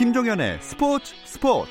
김종현의 0.00 0.60
스포츠 0.62 1.12
스포츠 1.26 1.70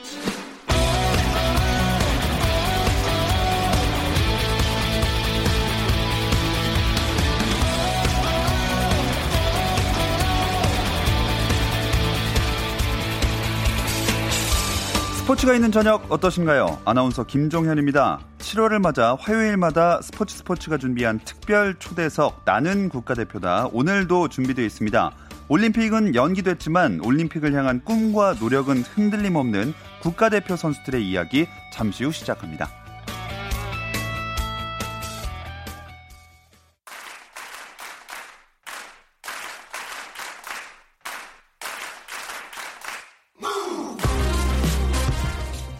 스포츠가 15.17 15.55
있는 15.55 15.71
저녁 15.71 16.05
어떠신가요? 16.11 16.81
아나운서 16.85 17.23
김종현입니다. 17.23 18.19
7월을 18.37 18.79
맞아 18.79 19.15
화요일마다 19.19 20.03
스포츠 20.03 20.37
스포츠가 20.37 20.77
준비한 20.77 21.19
특별 21.25 21.73
초대석 21.79 22.43
나는 22.45 22.89
국가대표다 22.89 23.69
오늘도 23.73 24.27
준비되어 24.27 24.65
있습니다. 24.65 25.28
올림픽은 25.49 26.13
연기됐지만 26.13 27.01
올림픽을 27.03 27.53
향한 27.53 27.83
꿈과 27.83 28.35
노력은 28.39 28.83
흔들림 28.83 29.35
없는 29.35 29.73
국가대표 29.99 30.55
선수들의 30.55 31.03
이야기 31.09 31.47
잠시 31.73 32.03
후 32.03 32.11
시작합니다. 32.11 32.69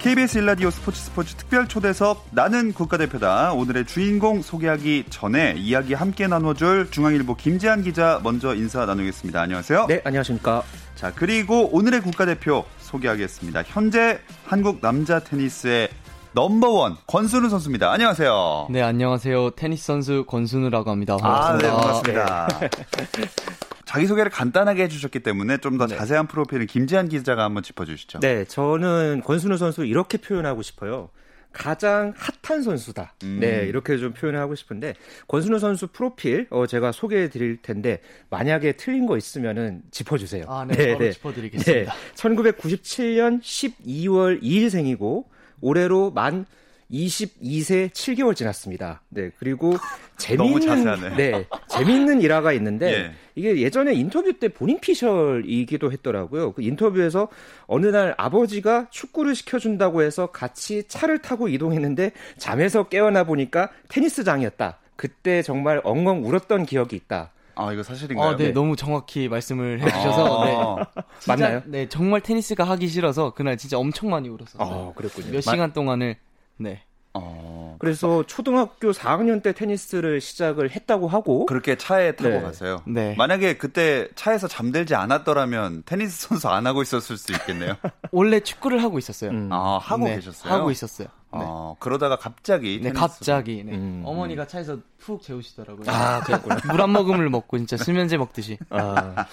KBS 0.10 0.40
일라디오 0.40 0.72
스포츠 0.72 1.00
스포츠 1.00 1.36
특별 1.36 1.68
초대석 1.68 2.30
나는 2.32 2.74
국가대표다. 2.74 3.54
오늘의 3.54 3.86
주인공 3.86 4.42
소개하기 4.42 5.04
전에 5.12 5.54
이야기 5.56 5.94
함께 5.94 6.26
나눠줄 6.26 6.90
중앙일보 6.90 7.36
김지한 7.36 7.84
기자 7.84 8.20
먼저 8.24 8.56
인사 8.56 8.88
나누겠습니다. 8.88 9.40
안녕하세요. 9.40 9.86
네, 9.86 10.02
안녕하십니까. 10.04 10.64
자, 10.96 11.14
그리고 11.14 11.70
오늘의 11.72 12.02
국가대표 12.02 12.66
소개하겠습니다. 12.80 13.62
현재 13.68 14.20
한국 14.48 14.82
남자 14.82 15.20
테니스의 15.20 15.90
넘버원 16.32 16.98
권순우 17.06 17.48
선수입니다. 17.48 17.92
안녕하세요. 17.92 18.70
네, 18.72 18.82
안녕하세요. 18.82 19.52
테니스 19.52 19.86
선수 19.86 20.26
권순우라고 20.28 20.90
합니다. 20.90 21.18
반갑습니다. 21.18 21.68
아, 21.68 22.48
네, 22.58 22.68
반갑습니다. 22.68 23.69
네. 23.90 23.94
자기소개를 23.94 24.32
간단하게 24.32 24.84
해주셨기 24.84 25.22
때문에 25.22 25.58
좀더 25.58 25.88
네. 25.88 25.98
자세한 25.98 26.28
프로필은 26.28 26.68
김지한 26.68 27.10
기자가 27.10 27.44
한번 27.44 27.64
짚어주시죠. 27.64 28.20
네, 28.20 28.46
저는 28.46 29.22
권순우 29.26 29.58
선수 29.58 29.84
이렇게 29.86 30.18
표현하고 30.18 30.62
싶어요. 30.62 31.10
가장 31.52 32.14
핫한 32.44 32.62
선수다. 32.62 33.16
음. 33.24 33.40
네, 33.42 33.66
이렇게 33.68 33.98
좀 33.98 34.14
표현을 34.14 34.40
하고 34.40 34.54
싶은데 34.54 34.94
권순우 35.28 35.58
선수 35.58 35.88
프로필 35.88 36.46
어 36.52 36.68
제가 36.68 36.92
소개해 36.92 37.30
드릴 37.30 37.62
텐데 37.62 38.02
만약에 38.30 38.74
틀린 38.74 39.08
거 39.08 39.18
있으면은 39.18 39.82
짚어 39.90 40.20
주세요. 40.20 40.46
아, 40.48 40.66
네, 40.66 40.76
네, 40.76 40.98
네. 40.98 41.12
짚어 41.12 41.34
드리겠습니다. 41.34 41.92
네, 41.92 42.14
1997년 42.16 43.42
12월 43.42 44.44
2일 44.44 44.70
생이고 44.70 45.28
올해로 45.62 46.12
만 46.12 46.46
22세 46.92 47.92
7개월 47.92 48.36
지났습니다. 48.36 49.02
네, 49.10 49.32
그리고 49.38 49.76
재미있는 50.18 51.16
네, 51.16 51.46
재미있는 51.68 52.22
일화가 52.22 52.52
있는데 52.54 52.94
예. 52.94 53.12
이게 53.36 53.62
예전에 53.62 53.94
인터뷰 53.94 54.34
때 54.34 54.48
본인 54.50 54.80
피셜이기도 54.80 55.92
했더라고요. 55.92 56.54
그 56.54 56.62
인터뷰에서 56.62 57.28
어느 57.68 57.88
날 57.88 58.16
아버지가 58.18 58.88
축구를 58.90 59.36
시켜준다고 59.36 60.02
해서 60.02 60.28
같이 60.28 60.88
차를 60.88 61.20
타고 61.20 61.48
이동했는데 61.48 62.12
잠에서 62.38 62.90
깨어나 62.90 63.24
보니까 63.24 63.70
테니스장이었다. 63.90 64.80
그때 64.96 65.42
정말 65.42 65.80
엉엉 65.84 66.26
울었던 66.26 66.66
기억이 66.66 66.96
있다. 66.96 67.32
아 67.56 67.74
이거 67.74 67.84
사실인가요? 67.84 68.30
아, 68.30 68.36
네, 68.38 68.46
네, 68.46 68.52
너무 68.52 68.78
정확히 68.78 69.28
말씀을 69.28 69.82
해주셔서 69.82 70.44
아~ 70.44 70.46
네. 70.46 71.02
진짜, 71.20 71.34
맞나요? 71.34 71.62
네, 71.66 71.90
정말 71.90 72.22
테니스가 72.22 72.64
하기 72.64 72.88
싫어서 72.88 73.34
그날 73.34 73.58
진짜 73.58 73.78
엄청 73.78 74.10
많이 74.10 74.30
울었어요. 74.30 74.64
아, 74.64 74.94
그랬군요. 74.96 75.32
몇 75.32 75.42
시간 75.42 75.74
동안을 75.74 76.16
네. 76.60 76.84
어, 77.16 77.76
그래서 77.80 78.24
초등학교 78.28 78.92
4학년 78.92 79.42
때 79.42 79.52
테니스를 79.52 80.22
시작을 80.22 80.70
했다고 80.72 81.08
하고 81.08 81.46
그렇게 81.48 81.76
차에 81.76 82.16
타고 82.16 82.30
네. 82.30 82.42
갔어요. 82.42 82.84
네. 82.86 83.16
만약에 83.18 83.58
그때 83.58 84.08
차에서 84.16 84.48
잠들지 84.48 84.94
않았더라면 84.96 85.84
테니스 85.86 86.28
선수 86.28 86.50
안 86.50 86.68
하고 86.68 86.82
있었을 86.82 87.18
수 87.18 87.32
있겠네요. 87.32 87.76
원래 88.12 88.40
축구를 88.40 88.84
하고 88.84 89.00
있었어요. 89.00 89.32
음. 89.32 89.50
아 89.52 89.80
하고 89.82 90.06
네. 90.06 90.16
계셨어요? 90.16 90.54
하고 90.54 90.70
있었어요. 90.72 91.08
네. 91.32 91.40
어, 91.44 91.76
그러다가 91.80 92.18
갑자기 92.18 92.80
네, 92.82 92.92
갑자기 92.92 93.64
네. 93.64 93.74
음. 93.74 94.02
어머니가 94.04 94.48
차에서 94.48 94.80
푹 94.98 95.22
재우시더라고요. 95.22 95.86
아, 95.88 96.22
그랬구나. 96.22 96.58
물 96.72 96.82
한 96.82 96.90
모금을 96.90 97.30
먹고 97.30 97.58
진짜 97.58 97.78
수면제 97.78 98.18
먹듯이. 98.18 98.58
아, 98.70 99.26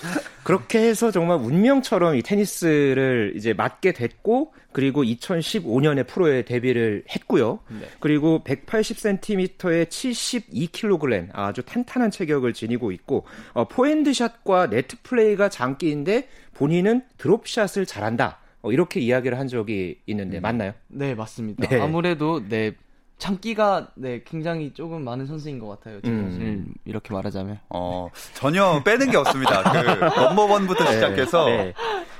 그렇게 0.45 0.79
해서 0.81 1.11
정말 1.11 1.39
운명처럼 1.39 2.17
이 2.17 2.23
테니스를 2.23 3.33
이제 3.37 3.53
맞게 3.55 3.93
됐고 3.93 4.53
그리고 4.73 5.03
2015년에 5.05 6.07
프로에 6.07 6.43
데뷔를 6.43 7.05
했고요. 7.09 7.61
네. 7.69 7.89
그리고 7.99 8.43
180cm에 8.45 9.89
72kg 9.89 11.29
아주 11.33 11.63
탄탄한 11.63 12.11
체격을 12.11 12.53
지니고 12.53 12.93
있고 12.93 13.25
어, 13.55 13.67
포핸드샷과 13.69 14.69
네트 14.69 14.97
플레이가 15.03 15.49
장기인데 15.49 16.29
본인은 16.55 17.03
드롭샷을 17.19 17.87
잘한다. 17.87 18.39
어, 18.67 18.73
이렇게 18.73 18.99
이야기를 19.01 19.39
한 19.39 19.47
적이 19.47 20.01
있는데 20.07 20.39
음. 20.39 20.43
맞나요? 20.43 20.73
네 20.89 21.15
맞습니다. 21.15 21.69
네. 21.69 21.81
아무래도 21.81 22.43
네 22.49 22.73
장기가 23.17 23.93
네 23.95 24.23
굉장히 24.25 24.75
조금 24.75 25.05
많은 25.05 25.27
선수인 25.27 25.61
것 25.61 25.69
같아요. 25.69 26.01
음. 26.05 26.75
이렇게 26.85 27.15
말하자면. 27.15 27.61
어 27.71 28.09
전혀 28.35 28.83
빼는 28.85 29.11
게 29.11 29.17
없습니다. 29.17 29.63
그 29.63 30.21
넘버원부터 30.21 30.85
네. 30.85 30.93
시작해서 30.95 31.47
네. 31.47 31.75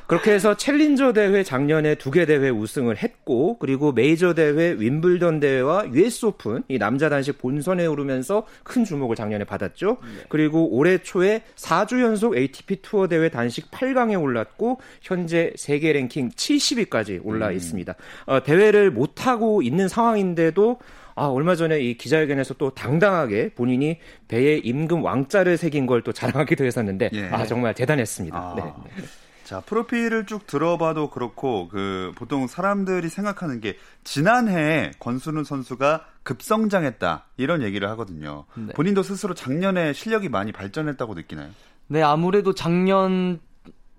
그렇게 0.07 0.33
해서 0.33 0.57
챌린저 0.57 1.13
대회 1.15 1.43
작년에 1.43 1.97
두 1.97 2.13
개 2.13 2.27
대회 2.27 2.49
우승을 2.49 2.97
했고 2.97 3.59
그리고 3.59 3.93
메이저 3.93 4.35
대회 4.35 4.73
윔블던 4.79 5.41
대회와 5.41 5.89
US 5.93 6.27
오픈 6.27 6.63
이 6.69 6.79
남자 6.79 7.09
단식 7.09 7.39
본선에 7.39 7.85
오르면서 7.87 8.47
큰 8.63 8.85
주목을 8.85 9.17
작년에 9.17 9.45
받았죠. 9.45 9.99
네. 10.01 10.25
그리고 10.29 10.71
올해 10.71 10.99
초에 10.99 11.43
4주 11.57 12.01
연속 12.03 12.37
ATP 12.37 12.83
투어 12.83 13.09
대회 13.09 13.29
단식 13.29 13.71
8강에 13.73 14.21
올랐고 14.21 14.81
현재 15.03 15.53
세계 15.57 15.93
랭킹 15.93 16.31
70위까지 16.31 17.21
올라 17.25 17.49
음. 17.49 17.55
있습니다. 17.55 17.95
어, 18.27 18.43
대회를 18.45 18.93
못 18.93 19.27
하고 19.27 19.61
있는 19.61 19.89
상황인데도 19.89 20.79
아, 21.17 21.27
얼마 21.27 21.57
전에 21.57 21.81
이 21.81 21.97
기자회견에서 21.97 22.55
또 22.55 22.71
당당하게 22.71 23.49
본인이 23.55 23.99
배에 24.29 24.59
임금 24.59 25.03
왕자를 25.03 25.57
새긴 25.57 25.87
걸 25.87 26.03
또 26.03 26.13
자랑하기도 26.13 26.63
했었는데, 26.65 27.09
예. 27.15 27.25
아, 27.33 27.45
정말 27.47 27.75
대단했습니다. 27.75 28.37
아. 28.37 28.55
네. 28.55 29.03
자, 29.47 29.61
프로필을 29.61 30.27
쭉 30.27 30.45
들어봐도 30.49 31.09
그렇고, 31.09 31.69
그, 31.69 32.11
보통 32.17 32.49
사람들이 32.49 33.09
생각하는 33.09 33.61
게, 33.61 33.77
지난해 34.03 34.91
권순우 34.99 35.45
선수가 35.45 36.05
급성장했다, 36.25 37.27
이런 37.37 37.63
얘기를 37.63 37.89
하거든요. 37.91 38.47
네. 38.57 38.73
본인도 38.73 39.05
스스로 39.05 39.35
작년에 39.35 39.93
실력이 39.93 40.31
많이 40.31 40.51
발전했다고 40.51 41.15
느끼나요? 41.15 41.51
네, 41.87 42.03
아무래도 42.03 42.55
작년, 42.55 43.39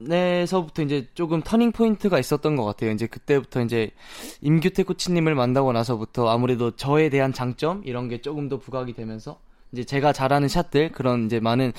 에서부터 0.01 0.81
이제 0.81 1.07
조금 1.13 1.41
turning 1.41 1.71
point가 1.71 2.19
있었던 2.19 2.57
것 2.57 2.65
같아요. 2.65 2.91
이제 2.91 3.07
그때부터 3.07 3.61
이제 3.61 3.91
임규태 4.41 4.83
코치님을 4.83 5.33
만나고 5.33 5.71
나서부터 5.71 6.27
아무래도 6.27 6.75
저에 6.75 7.07
대한 7.07 7.31
장점 7.31 7.81
이런 7.85 8.09
게 8.09 8.21
조금 8.21 8.49
더 8.49 8.59
부각이 8.59 8.93
되면서 8.93 9.39
이제 9.71 9.85
제가 9.85 10.11
잘하는 10.13 10.49
샷들 10.49 10.91
그런 10.91 11.25
이제 11.25 11.39
많은 11.39 11.71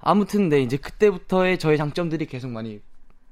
아무튼 0.00 0.48
네 0.48 0.62
이제 0.62 0.78
그때부터의 0.78 1.58
저의 1.58 1.76
장점들이 1.76 2.26
계속 2.26 2.50
많이 2.50 2.80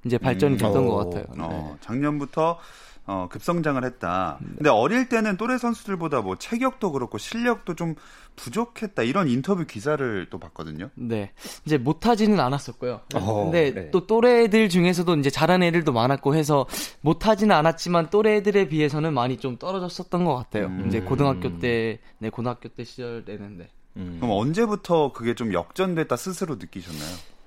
이제 0.09 0.19
발전이 0.19 0.55
음. 0.55 0.59
됐던 0.59 0.77
음. 0.77 0.89
것 0.89 0.97
같아요. 0.97 1.25
네. 1.37 1.43
어, 1.43 1.77
작년부터 1.81 2.59
어, 3.07 3.27
급성장을 3.31 3.83
했다. 3.85 4.39
네. 4.41 4.49
근데 4.57 4.71
어릴 4.71 5.09
때는 5.09 5.39
또래 5.39 5.57
선수들보다 5.57 6.21
뭐 6.21 6.37
체격도 6.37 6.93
그렇고 6.93 7.17
실력도 7.17 7.75
좀 7.75 7.95
부족했다 8.37 9.03
이런 9.03 9.29
인터뷰 9.29 9.65
기사를 9.65 10.27
또 10.29 10.39
봤거든요. 10.39 10.91
네, 10.95 11.33
이제 11.65 11.79
못하지는 11.79 12.39
않았었고요. 12.39 13.01
어, 13.15 13.45
근데 13.45 13.73
네. 13.73 13.91
또 13.91 14.07
또래들 14.07 14.69
중에서도 14.69 15.17
이제 15.17 15.31
잘하는 15.31 15.67
애들도 15.69 15.91
많았고 15.91 16.35
해서 16.35 16.67
못하지는 17.01 17.57
않았지만 17.57 18.11
또래들에 18.11 18.69
비해서는 18.69 19.15
많이 19.15 19.39
좀 19.39 19.57
떨어졌었던 19.57 20.25
것 20.27 20.37
같아요. 20.37 20.67
음. 20.67 20.85
이제 20.87 21.01
고등학교 21.01 21.59
때, 21.59 22.01
네 22.19 22.29
고등학교 22.29 22.69
때 22.69 22.85
시절에는 22.85 23.57
네. 23.57 23.69
음. 23.97 24.19
그럼 24.21 24.37
언제부터 24.37 25.13
그게 25.13 25.35
좀 25.35 25.55
역전됐다 25.55 26.17
스스로 26.17 26.57
느끼셨나요? 26.57 27.38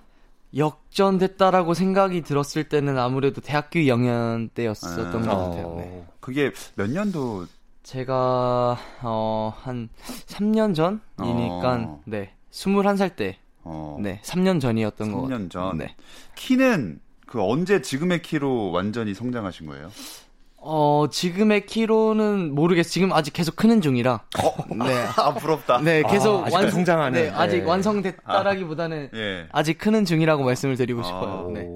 역전됐다라고 0.55 1.73
생각이 1.73 2.21
들었을 2.21 2.65
때는 2.65 2.97
아무래도 2.97 3.41
대학교 3.41 3.79
2학년 3.79 4.49
때였었던 4.53 5.27
아, 5.27 5.33
것 5.35 5.49
같아요. 5.49 5.75
네. 5.77 6.05
그게 6.19 6.51
몇 6.75 6.89
년도? 6.89 7.45
제가 7.83 8.77
어 9.01 9.53
한 9.63 9.89
3년 10.27 10.75
전이니까 10.75 11.73
어. 11.73 12.01
네 12.05 12.33
21살 12.51 13.15
때. 13.15 13.37
어. 13.63 13.97
네 14.01 14.19
3년 14.23 14.59
전이었던 14.61 15.11
거 15.11 15.21
같아요. 15.21 15.37
3년 15.39 15.49
전. 15.49 15.77
네. 15.77 15.95
키는 16.35 16.99
그 17.25 17.41
언제 17.41 17.81
지금의 17.81 18.21
키로 18.21 18.71
완전히 18.71 19.13
성장하신 19.13 19.67
거예요? 19.67 19.89
어, 20.63 21.07
지금의 21.09 21.65
키로는 21.65 22.53
모르겠어. 22.53 22.89
지금 22.89 23.11
아직 23.13 23.33
계속 23.33 23.55
크는 23.55 23.81
중이라. 23.81 24.13
어? 24.13 24.75
네. 24.85 25.05
아, 25.17 25.33
부럽다. 25.33 25.81
네, 25.81 26.03
계속 26.03 26.45
아, 26.45 26.49
완, 26.51 26.69
성장하는. 26.69 27.19
네, 27.19 27.29
아직 27.31 27.61
네. 27.61 27.65
완성됐다라기보다는 27.65 29.09
아, 29.11 29.17
예. 29.17 29.47
아직 29.51 29.79
크는 29.79 30.05
중이라고 30.05 30.43
말씀을 30.43 30.77
드리고 30.77 31.01
싶어요. 31.01 31.47
아, 31.49 31.51
네. 31.51 31.67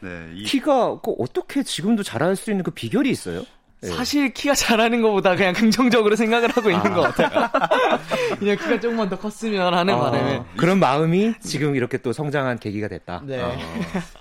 네, 0.00 0.30
이... 0.34 0.44
키가 0.44 1.00
그 1.00 1.14
어떻게 1.18 1.62
지금도 1.62 2.02
잘할 2.02 2.36
수 2.36 2.50
있는 2.50 2.64
그 2.64 2.70
비결이 2.70 3.08
있어요? 3.08 3.44
네. 3.82 3.88
사실 3.88 4.32
키가 4.32 4.54
잘하는 4.54 5.02
것보다 5.02 5.34
그냥 5.34 5.52
긍정적으로 5.54 6.14
생각을 6.14 6.50
하고 6.50 6.70
있는 6.70 6.86
아. 6.92 6.94
것 6.94 7.00
같아요. 7.16 7.48
그냥 8.38 8.56
키가 8.56 8.80
조금만 8.80 9.08
더 9.08 9.18
컸으면 9.18 9.74
하는 9.74 9.94
아. 9.94 9.98
바람에 9.98 10.42
그런 10.56 10.78
마음이 10.78 11.34
지금 11.40 11.74
이렇게 11.74 11.98
또 11.98 12.12
성장한 12.12 12.60
계기가 12.60 12.86
됐다. 12.86 13.22
네. 13.24 13.42
어. 13.42 13.52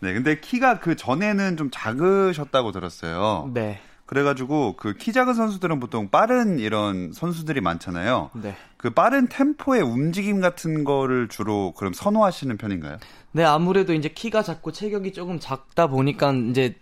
네, 0.01 0.13
근데 0.13 0.39
키가 0.39 0.79
그 0.79 0.95
전에는 0.95 1.57
좀 1.57 1.69
작으셨다고 1.71 2.71
들었어요. 2.71 3.51
네. 3.53 3.79
그래가지고 4.07 4.75
그 4.75 4.93
키 4.97 5.13
작은 5.13 5.35
선수들은 5.35 5.79
보통 5.79 6.09
빠른 6.09 6.59
이런 6.59 7.13
선수들이 7.13 7.61
많잖아요. 7.61 8.31
네. 8.33 8.55
그 8.77 8.89
빠른 8.89 9.27
템포의 9.29 9.83
움직임 9.83 10.41
같은 10.41 10.83
거를 10.83 11.27
주로 11.29 11.71
그럼 11.77 11.93
선호하시는 11.93 12.57
편인가요? 12.57 12.97
네, 13.31 13.43
아무래도 13.45 13.93
이제 13.93 14.09
키가 14.09 14.41
작고 14.41 14.71
체격이 14.73 15.13
조금 15.13 15.39
작다 15.39 15.87
보니까 15.87 16.33
이제 16.33 16.75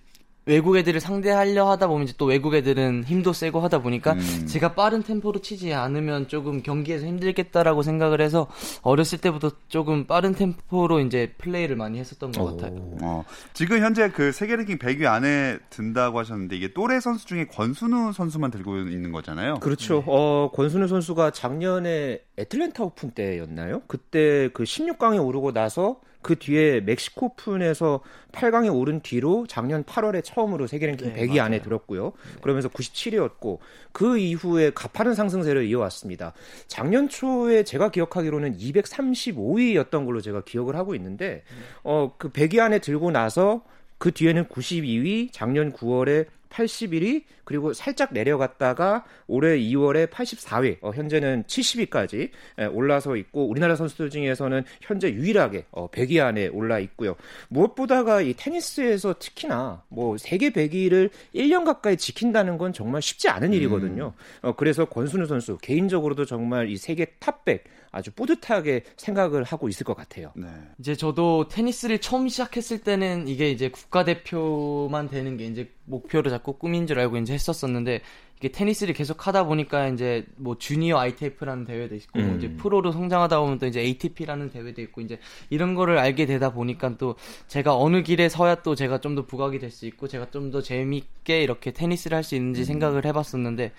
외국 0.45 0.77
애들을 0.77 1.00
상대하려 1.00 1.69
하다 1.69 1.88
보면 1.88 2.06
이제 2.06 2.13
또 2.18 2.25
외국 2.25 2.56
애들은 2.56 3.03
힘도 3.03 3.33
세고 3.33 3.59
하다 3.59 3.81
보니까 3.81 4.13
음. 4.13 4.47
제가 4.47 4.74
빠른 4.74 5.03
템포로 5.03 5.41
치지 5.41 5.74
않으면 5.74 6.27
조금 6.27 6.63
경기에서 6.63 7.06
힘들겠다라고 7.06 7.83
생각을 7.83 8.21
해서 8.21 8.47
어렸을 8.81 9.19
때부터 9.19 9.51
조금 9.68 10.07
빠른 10.07 10.33
템포로 10.33 11.01
이제 11.01 11.33
플레이를 11.38 11.75
많이 11.75 12.00
했었던 12.00 12.31
것 12.31 12.41
오. 12.41 12.57
같아요. 12.57 12.97
어, 13.01 13.24
지금 13.53 13.80
현재 13.80 14.09
그 14.09 14.31
세계 14.31 14.56
랭킹 14.56 14.80
100위 14.80 15.06
안에 15.06 15.59
든다고 15.69 16.19
하셨는데 16.19 16.56
이게 16.56 16.74
또래 16.74 17.00
선수 17.00 17.27
중에 17.27 17.45
권순우 17.45 18.13
선수만 18.13 18.50
들고 18.50 18.77
있는 18.77 19.12
거잖아요. 19.12 19.59
그렇죠. 19.59 19.97
네. 20.00 20.03
어, 20.07 20.51
권순우 20.53 20.88
선수가 20.88 21.31
작년에 21.31 22.21
애틀랜타 22.39 22.83
오픈 22.83 23.12
때였나요? 23.12 23.83
그때 23.88 24.50
그 24.53 24.63
16강에 24.63 25.24
오르고 25.24 25.51
나서 25.51 26.00
그 26.21 26.38
뒤에 26.38 26.81
멕시코 26.81 27.27
오픈에서 27.27 28.01
8강에 28.31 28.74
오른 28.74 29.00
뒤로 29.01 29.45
작년 29.48 29.83
8월에 29.83 30.24
처음으로 30.24 30.68
세계 30.68 30.88
랭킹 30.88 31.13
네, 31.13 31.21
100위 31.21 31.30
맞아요. 31.30 31.44
안에 31.44 31.62
들었고요. 31.62 32.06
네. 32.06 32.42
그러면서 32.42 32.69
97위였고 32.69 33.60
그 33.92 34.18
이후에 34.18 34.71
가파른 34.71 35.13
상승세를 35.16 35.66
이어왔습니다. 35.66 36.33
작년 36.68 37.07
초에 37.07 37.63
제가 37.63 37.89
기억하기로는 37.89 38.57
235위였던 38.57 40.06
걸로 40.06 40.21
제가 40.21 40.42
기억을 40.44 40.75
하고 40.75 40.94
있는데 40.95 41.44
어그 41.83 42.31
100위 42.31 42.60
안에 42.60 42.80
들고 42.80 43.12
나서 43.12 43.63
그 43.98 44.12
뒤에는 44.12 44.45
92위, 44.45 45.30
작년 45.31 45.74
9월에 45.74 46.27
81위 46.50 47.24
그리고 47.44 47.74
살짝 47.74 48.13
내려갔다가 48.13 49.06
올해 49.28 49.57
2월에 49.57 50.07
84위 50.10 50.78
어, 50.81 50.92
현재는 50.92 51.44
70위까지 51.48 52.30
예, 52.60 52.66
올라서 52.66 53.16
있고 53.16 53.48
우리나라 53.48 53.75
선수들 53.75 54.10
중에서는 54.10 54.63
현재 54.81 55.12
유일하게 55.12 55.66
어, 55.72 55.90
100위 55.90 56.24
안에 56.24 56.48
올라 56.48 56.80
있고요. 56.80 57.16
무엇보다가 57.50 58.22
이 58.22 58.34
테니스에서 58.34 59.16
특히나 59.19 59.84
뭐 59.90 60.18
세계 60.18 60.50
100위를 60.50 61.10
1년 61.34 61.66
가까이 61.66 61.98
지킨다는 61.98 62.57
건 62.57 62.74
정말 62.74 63.01
쉽지 63.01 63.30
않은 63.30 63.54
일이거든요. 63.54 64.13
음. 64.16 64.48
어, 64.48 64.56
그래서 64.56 64.86
권순우 64.86 65.25
선수 65.25 65.57
개인적으로도 65.57 66.25
정말 66.25 66.69
이 66.69 66.78
세계 66.78 67.06
탑백 67.19 67.63
아주 67.91 68.12
뿌듯하게 68.12 68.83
생각을 68.97 69.44
하고 69.44 69.68
있을 69.69 69.83
것 69.86 69.95
같아요. 69.95 70.31
네. 70.36 70.47
이제 70.80 70.95
저도 70.95 71.47
테니스를 71.47 72.00
처음 72.00 72.27
시작했을 72.27 72.80
때는 72.80 73.27
이게 73.27 73.50
이제 73.51 73.69
국가대표만 73.69 75.09
되는 75.09 75.38
게 75.38 75.45
이제 75.45 75.69
목표를 75.86 76.30
잡고 76.31 76.53
꿈인 76.59 76.86
줄 76.88 77.00
알고 77.00 77.18
이제 77.18 77.33
했었었는데 77.33 78.01
이게 78.38 78.50
테니스를 78.53 78.94
계속 78.94 79.27
하다 79.27 79.44
보니까 79.45 79.89
이제 79.89 80.25
뭐 80.38 80.57
주니어 80.57 80.97
ITF라는 80.97 81.65
대회도 81.65 81.95
있고 81.95 82.19
음. 82.19 82.38
이제 82.38 82.50
프로로 82.56 82.91
성장하다 82.94 83.38
보면 83.41 83.59
또 83.59 83.65
이제 83.65 83.81
ATP라는 83.81 84.50
대회도 84.50 84.81
있고 84.83 85.01
이제 85.01 85.19
이런 85.50 85.75
거를 85.75 85.97
알게 85.97 86.25
되다 86.25 86.53
보니까 86.53 86.95
또 86.97 87.15
제가 87.47 87.75
어느 87.75 88.01
길에 88.01 88.30
서야 88.30 88.62
또 88.62 88.75
제가 88.75 89.01
좀 89.01 89.15
더 89.15 89.25
부각이 89.25 89.59
될 89.59 89.71
수 89.71 89.86
있고 89.88 90.07
제가 90.07 90.30
좀 90.31 90.51
더 90.51 90.62
재밌게 90.62 91.41
이렇게 91.44 91.71
테니스를 91.71 92.15
할 92.15 92.24
수 92.24 92.36
있는지 92.36 92.62
음. 92.62 92.65
생각을 92.65 93.06
해봤었는데 93.06 93.74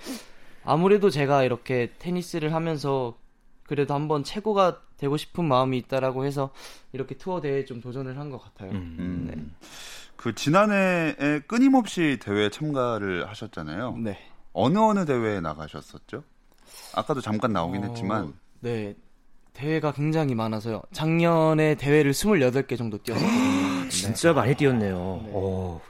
아무래도 0.64 1.08
제가 1.08 1.44
이렇게 1.44 1.90
테니스를 1.98 2.52
하면서 2.52 3.16
그래도 3.70 3.94
한번 3.94 4.24
최고가 4.24 4.80
되고 4.96 5.16
싶은 5.16 5.44
마음이 5.44 5.78
있다라고 5.78 6.24
해서 6.24 6.50
이렇게 6.92 7.14
투어 7.16 7.40
대회에 7.40 7.64
좀 7.64 7.80
도전을 7.80 8.18
한 8.18 8.28
것 8.28 8.38
같아요. 8.42 8.72
음. 8.72 8.96
음. 8.98 9.30
네. 9.32 9.68
그 10.16 10.34
지난해에 10.34 11.42
끊임없이 11.46 12.18
대회에 12.20 12.50
참가를 12.50 13.28
하셨잖아요. 13.28 13.96
네. 13.98 14.18
어느 14.52 14.76
어느 14.78 15.04
대회에 15.06 15.40
나가셨었죠? 15.40 16.24
아까도 16.96 17.20
잠깐 17.20 17.52
나오긴 17.52 17.84
어, 17.84 17.86
했지만. 17.86 18.34
네. 18.58 18.96
대회가 19.52 19.92
굉장히 19.92 20.34
많아서요. 20.34 20.82
작년에 20.90 21.76
대회를 21.76 22.10
28개 22.10 22.76
정도 22.76 22.98
뛰었어요. 22.98 23.88
진짜 23.88 24.30
네. 24.30 24.34
많이 24.34 24.54
뛰었네요. 24.56 25.22
네. 25.26 25.30
오. 25.32 25.80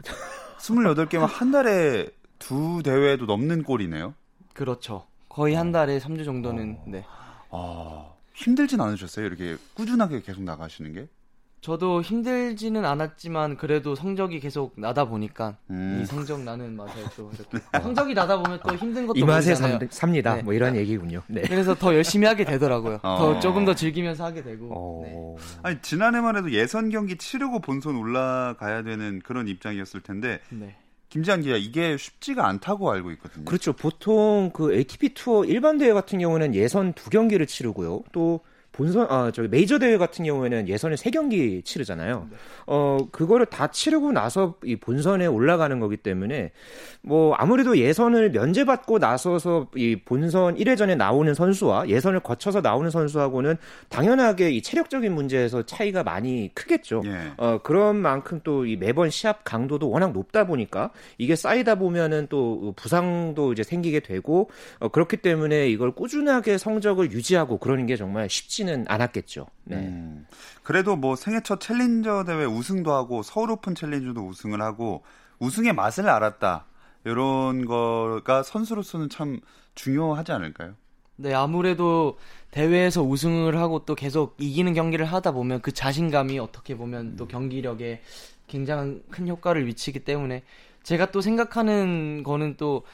28개면 0.59 1.27
한 1.27 1.51
달에 1.51 2.09
두 2.39 2.83
대회도 2.85 3.25
넘는 3.25 3.63
꼴이네요. 3.63 4.13
그렇죠. 4.53 5.07
거의 5.31 5.55
한 5.55 5.73
달에 5.73 5.99
3주 5.99 6.27
정도는 6.27 6.77
어. 6.79 6.85
네. 6.87 7.07
아, 7.51 8.13
힘들진 8.35 8.81
않으셨어요? 8.81 9.27
이렇게 9.27 9.57
꾸준하게 9.75 10.23
계속 10.23 10.43
나가시는 10.43 10.93
게? 10.93 11.09
저도 11.61 12.01
힘들지는 12.01 12.87
않았지만 12.87 13.59
그래도 13.59 13.95
성적이 13.95 14.41
계속 14.41 14.73
나다 14.77 15.05
보니까 15.05 15.59
음. 15.69 16.01
이 16.03 16.07
성적 16.07 16.43
나는 16.43 16.75
맛에 16.75 17.05
또 17.15 17.31
네. 17.53 17.61
성적이 17.83 18.15
나다 18.15 18.39
보면 18.39 18.61
또 18.67 18.75
힘든 18.75 19.07
것도 19.07 19.19
이 19.19 19.25
맛에 19.25 19.55
삽니다. 19.55 20.37
네. 20.37 20.43
뭐 20.43 20.55
이런 20.55 20.75
얘기군요. 20.75 21.23
네. 21.29 21.43
그래서 21.43 21.75
더 21.75 21.95
열심히 21.95 22.27
하게 22.27 22.45
되더라고요. 22.45 23.01
어. 23.03 23.17
더 23.19 23.41
조금 23.41 23.67
더 23.67 23.75
즐기면서 23.75 24.25
하게 24.25 24.43
되고. 24.43 24.71
어. 24.73 25.03
네. 25.05 25.59
아니 25.63 25.83
지난해만 25.83 26.39
해도 26.39 26.51
예선 26.53 26.89
경기 26.89 27.17
치르고 27.17 27.61
본선 27.61 27.97
올라가야 27.97 28.83
되는 28.83 29.21
그런 29.23 29.47
입장이었을 29.47 30.01
텐데 30.01 30.41
네. 30.49 30.77
김지한 31.11 31.43
기자 31.43 31.57
이게 31.57 31.97
쉽지가 31.97 32.47
않다고 32.47 32.91
알고 32.91 33.11
있거든요. 33.13 33.45
그렇죠. 33.45 33.73
보통 33.73 34.51
그 34.55 34.73
ATP 34.73 35.15
투어 35.15 35.45
일반 35.45 35.77
대회 35.77 35.93
같은 35.93 36.21
경우는 36.21 36.55
예선 36.55 36.93
두 36.95 37.11
경기를 37.11 37.47
치르고요. 37.47 38.05
또 38.13 38.41
본선 38.81 39.07
아 39.11 39.31
저기 39.31 39.49
메이저 39.49 39.79
대회 39.79 39.99
같은 39.99 40.25
경우에는 40.25 40.67
예선을 40.67 40.97
세 40.97 41.11
경기 41.11 41.61
치르잖아요. 41.63 42.29
네. 42.31 42.37
어 42.67 42.97
그거를 43.13 43.45
다 43.45 43.67
치르고 43.67 44.13
나서 44.13 44.55
이 44.65 44.77
본선에 44.77 45.27
올라가는 45.27 45.79
거기 45.79 45.99
때문에 45.99 46.53
뭐 47.03 47.35
아무래도 47.35 47.77
예선을 47.77 48.31
면제받고 48.31 48.99
나서서 48.99 49.69
이 49.77 49.97
본선 49.97 50.57
1회전에 50.57 50.97
나오는 50.97 51.35
선수와 51.35 51.89
예선을 51.89 52.21
거쳐서 52.21 52.63
나오는 52.63 52.89
선수하고는 52.89 53.57
당연하게 53.91 54.53
이 54.53 54.63
체력적인 54.63 55.13
문제에서 55.13 55.65
차이가 55.67 56.03
많이 56.03 56.51
크겠죠. 56.55 57.03
예. 57.05 57.33
어 57.37 57.59
그런 57.63 57.97
만큼 57.97 58.41
또 58.43 58.61
이 58.71 58.77
매번 58.77 59.11
시합 59.11 59.43
강도도 59.45 59.91
워낙 59.91 60.13
높다 60.13 60.47
보니까 60.47 60.91
이게 61.19 61.37
쌓이다 61.37 61.75
보면은 61.75 62.27
또 62.31 62.73
부상도 62.77 63.53
이제 63.53 63.63
생기게 63.63 64.01
되고 64.01 64.49
어 64.79 64.89
그렇기 64.89 65.19
때문에 65.19 65.69
이걸 65.69 65.93
꾸준하게 65.93 66.59
성적을 66.59 67.13
유지하고 67.13 67.59
그러는 67.59 67.87
게 67.87 67.97
정말 67.97 68.29
쉽지는 68.31 68.70
쉽지는 68.71 68.85
않았겠죠. 68.89 69.47
네. 69.65 69.77
음, 69.77 70.27
그래도 70.63 70.97
뭐 70.97 71.17
생애 71.17 71.41
첫 71.43 71.61
챌린저 71.61 72.25
대회 72.25 72.45
우승도 72.45 72.93
하고 72.93 73.23
서울 73.23 73.51
오픈 73.51 73.75
챌린저도 73.75 74.27
우승을 74.27 74.63
하고 74.63 75.03
우승의 75.41 75.75
맛을 75.75 76.09
알았다. 76.09 76.67
이런 77.05 77.65
거가 77.65 78.43
선수로서는 78.43 79.09
참 79.09 79.41
중요하지 79.75 80.33
않을까요? 80.33 80.75
네, 81.17 81.35
아무래도 81.35 82.19
대회에서 82.51 83.03
우승을 83.03 83.59
하고 83.59 83.85
또 83.85 83.95
계속 83.95 84.37
이기는 84.39 84.73
경기를 84.75 85.07
하다 85.07 85.33
보면 85.33 85.61
그 85.61 85.73
자신감이 85.73 86.39
어떻게 86.39 86.77
보면 86.77 87.17
또 87.17 87.25
음. 87.25 87.29
경기력에 87.29 88.03
굉장한 88.47 89.03
큰 89.11 89.29
효과를 89.29 89.65
미치기 89.65 90.01
때문에 90.01 90.43
제가 90.83 91.11
또 91.11 91.21
생각하는 91.21 92.23
거는 92.23 92.57
또 92.57 92.85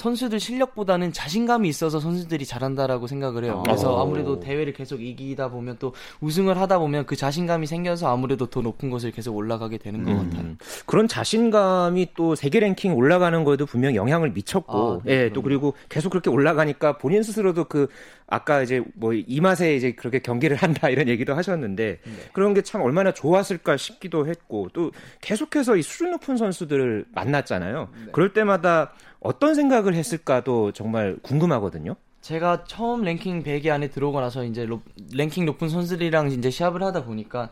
선수들 0.00 0.40
실력보다는 0.40 1.12
자신감이 1.12 1.68
있어서 1.68 2.00
선수들이 2.00 2.46
잘한다라고 2.46 3.06
생각을 3.06 3.44
해요. 3.44 3.62
그래서 3.66 3.94
어. 3.94 4.02
아무래도 4.02 4.40
대회를 4.40 4.72
계속 4.72 5.02
이기다 5.02 5.50
보면 5.50 5.76
또 5.78 5.92
우승을 6.22 6.58
하다 6.58 6.78
보면 6.78 7.04
그 7.04 7.16
자신감이 7.16 7.66
생겨서 7.66 8.10
아무래도 8.10 8.46
더 8.46 8.62
높은 8.62 8.88
곳을 8.88 9.10
계속 9.10 9.36
올라가게 9.36 9.76
되는 9.76 10.02
것 10.02 10.12
음. 10.12 10.30
같아요. 10.30 10.54
그런 10.86 11.06
자신감이 11.06 12.14
또 12.16 12.34
세계 12.34 12.60
랭킹 12.60 12.94
올라가는 12.94 13.44
거에도 13.44 13.66
분명 13.66 13.94
영향을 13.94 14.30
미쳤고, 14.30 14.72
아, 14.72 15.00
네, 15.04 15.24
예, 15.24 15.32
또 15.34 15.42
그리고 15.42 15.74
계속 15.90 16.08
그렇게 16.08 16.30
올라가니까 16.30 16.96
본인 16.96 17.22
스스로도 17.22 17.64
그 17.64 17.88
아까 18.30 18.62
이제 18.62 18.82
뭐 18.94 19.12
이 19.12 19.40
맛에 19.40 19.74
이제 19.76 19.92
그렇게 19.92 20.20
경기를 20.20 20.56
한다 20.56 20.88
이런 20.88 21.08
얘기도 21.08 21.34
하셨는데 21.34 21.98
네. 22.02 22.12
그런 22.32 22.54
게 22.54 22.62
참 22.62 22.80
얼마나 22.82 23.12
좋았을까 23.12 23.76
싶기도 23.76 24.26
했고 24.28 24.68
또 24.72 24.92
계속해서 25.20 25.76
이 25.76 25.82
수준 25.82 26.12
높은 26.12 26.36
선수들을 26.36 27.06
만났잖아요. 27.12 27.88
네. 28.06 28.12
그럴 28.12 28.32
때마다 28.32 28.92
어떤 29.18 29.54
생각을 29.54 29.94
했을까도 29.94 30.72
정말 30.72 31.16
궁금하거든요. 31.22 31.96
제가 32.20 32.64
처음 32.64 33.02
랭킹 33.02 33.42
100위 33.42 33.68
안에 33.70 33.88
들어오고 33.88 34.20
나서 34.20 34.44
이제 34.44 34.64
로, 34.64 34.82
랭킹 35.12 35.44
높은 35.46 35.68
선수들이랑 35.68 36.30
이제 36.32 36.50
시합을 36.50 36.82
하다 36.82 37.04
보니까 37.04 37.50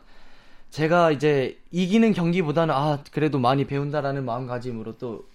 제가 0.71 1.11
이제 1.11 1.59
이기는 1.71 2.13
경기보다는 2.13 2.75
아 2.75 3.03
그래도 3.11 3.39
많이 3.39 3.65
배운다라는 3.67 4.25
마음가짐으로 4.27 4.99
또 4.99 5.27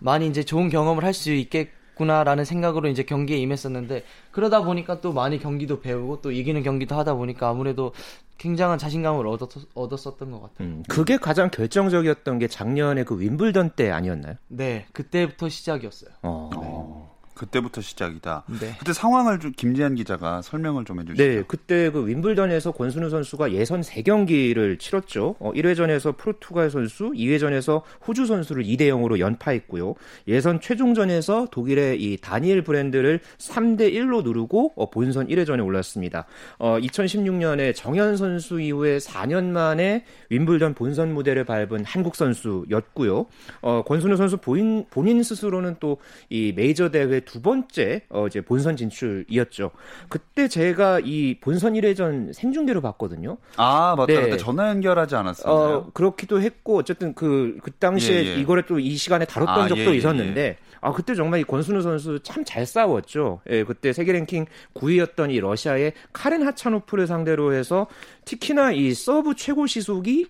많이 0.00 0.26
이제 0.26 0.42
좋은 0.42 0.70
경험을 0.70 1.04
할 1.04 1.12
수 1.12 1.30
있게 1.32 1.70
됐구나라는 1.98 2.44
생각으로 2.44 2.88
이제 2.88 3.02
경기에 3.02 3.36
임했었는데 3.38 4.04
그러다 4.30 4.62
보니까 4.62 5.00
또 5.00 5.12
많이 5.12 5.38
경기도 5.38 5.80
배우고 5.80 6.22
또 6.22 6.30
이기는 6.30 6.62
경기도 6.62 6.96
하다 6.96 7.14
보니까 7.14 7.48
아무래도 7.48 7.92
굉장한 8.38 8.78
자신감을 8.78 9.26
얻었, 9.26 9.50
얻었었던 9.74 10.30
것 10.30 10.42
같아요. 10.42 10.68
음, 10.68 10.82
그게 10.88 11.16
가장 11.16 11.50
결정적이었던 11.50 12.38
게 12.38 12.46
작년에 12.46 13.02
그 13.04 13.18
윈블던 13.20 13.70
때 13.70 13.90
아니었나요? 13.90 14.36
네, 14.46 14.86
그때부터 14.92 15.48
시작이었어요. 15.48 16.10
어. 16.22 16.50
네. 16.60 17.07
그때부터 17.38 17.80
시작이다. 17.80 18.44
네. 18.60 18.74
그때 18.78 18.92
상황을 18.92 19.38
좀 19.38 19.52
김지한 19.52 19.94
기자가 19.94 20.42
설명을 20.42 20.84
좀 20.84 21.00
해주시죠. 21.00 21.22
네, 21.22 21.42
그때 21.46 21.90
그 21.90 22.06
윈블던에서 22.06 22.72
권순우 22.72 23.08
선수가 23.10 23.52
예선 23.52 23.80
3경기를 23.80 24.78
치렀죠. 24.78 25.36
어, 25.38 25.52
1회전에서 25.52 26.16
포르투갈 26.16 26.70
선수, 26.70 27.12
2회전에서 27.12 27.82
호주 28.06 28.26
선수를 28.26 28.64
2대 28.64 28.82
0으로 28.82 29.18
연파했고요. 29.18 29.94
예선 30.26 30.60
최종전에서 30.60 31.48
독일의 31.50 32.02
이 32.02 32.16
다니엘 32.18 32.62
브랜드를 32.62 33.20
3대 33.38 33.92
1로 33.92 34.22
누르고 34.22 34.72
어, 34.76 34.90
본선 34.90 35.28
1회전에 35.28 35.64
올랐습니다. 35.64 36.26
어, 36.58 36.78
2016년에 36.78 37.74
정현 37.74 38.16
선수 38.16 38.60
이후에 38.60 38.98
4년 38.98 39.44
만에 39.44 40.04
윈블던 40.30 40.74
본선 40.74 41.14
무대를 41.14 41.44
밟은 41.44 41.84
한국 41.84 42.16
선수였고요. 42.16 43.26
어, 43.62 43.82
권순우 43.84 44.16
선수 44.16 44.36
본인, 44.36 44.84
본인 44.90 45.22
스스로는 45.22 45.76
또 45.80 45.98
이 46.30 46.52
메이저 46.54 46.90
대회 46.90 47.20
두 47.28 47.42
번째 47.42 48.00
어 48.08 48.26
이제 48.26 48.40
본선 48.40 48.74
진출이었죠. 48.76 49.70
그때 50.08 50.48
제가 50.48 51.00
이 51.04 51.36
본선 51.40 51.74
1회전 51.74 52.32
생중계로 52.32 52.80
봤거든요. 52.80 53.36
아 53.56 53.94
맞다. 53.98 54.14
네. 54.14 54.20
그때 54.22 54.36
전화 54.38 54.70
연결하지 54.70 55.14
않았어요. 55.14 55.52
어, 55.54 55.90
그렇기도 55.92 56.40
했고 56.40 56.78
어쨌든 56.78 57.12
그그 57.14 57.58
그 57.62 57.70
당시에 57.72 58.24
예, 58.24 58.28
예. 58.30 58.40
이거를 58.40 58.62
또 58.64 58.78
이 58.78 58.96
시간에 58.96 59.24
다뤘던 59.26 59.58
아, 59.64 59.68
적도 59.68 59.82
예, 59.82 59.90
예 59.90 59.96
있었는데 59.96 60.40
예. 60.40 60.56
아 60.80 60.92
그때 60.92 61.14
정말 61.14 61.40
이 61.40 61.44
권순우 61.44 61.82
선수 61.82 62.20
참 62.22 62.44
잘 62.44 62.64
싸웠죠. 62.64 63.40
예, 63.50 63.62
그때 63.64 63.92
세계 63.92 64.12
랭킹 64.12 64.46
9위였던 64.74 65.30
이 65.32 65.40
러시아의 65.40 65.92
카렌 66.14 66.42
하차노프를 66.46 67.06
상대로 67.06 67.52
해서 67.52 67.88
특히나 68.24 68.72
이 68.72 68.94
서브 68.94 69.34
최고 69.34 69.66
시속이 69.66 70.28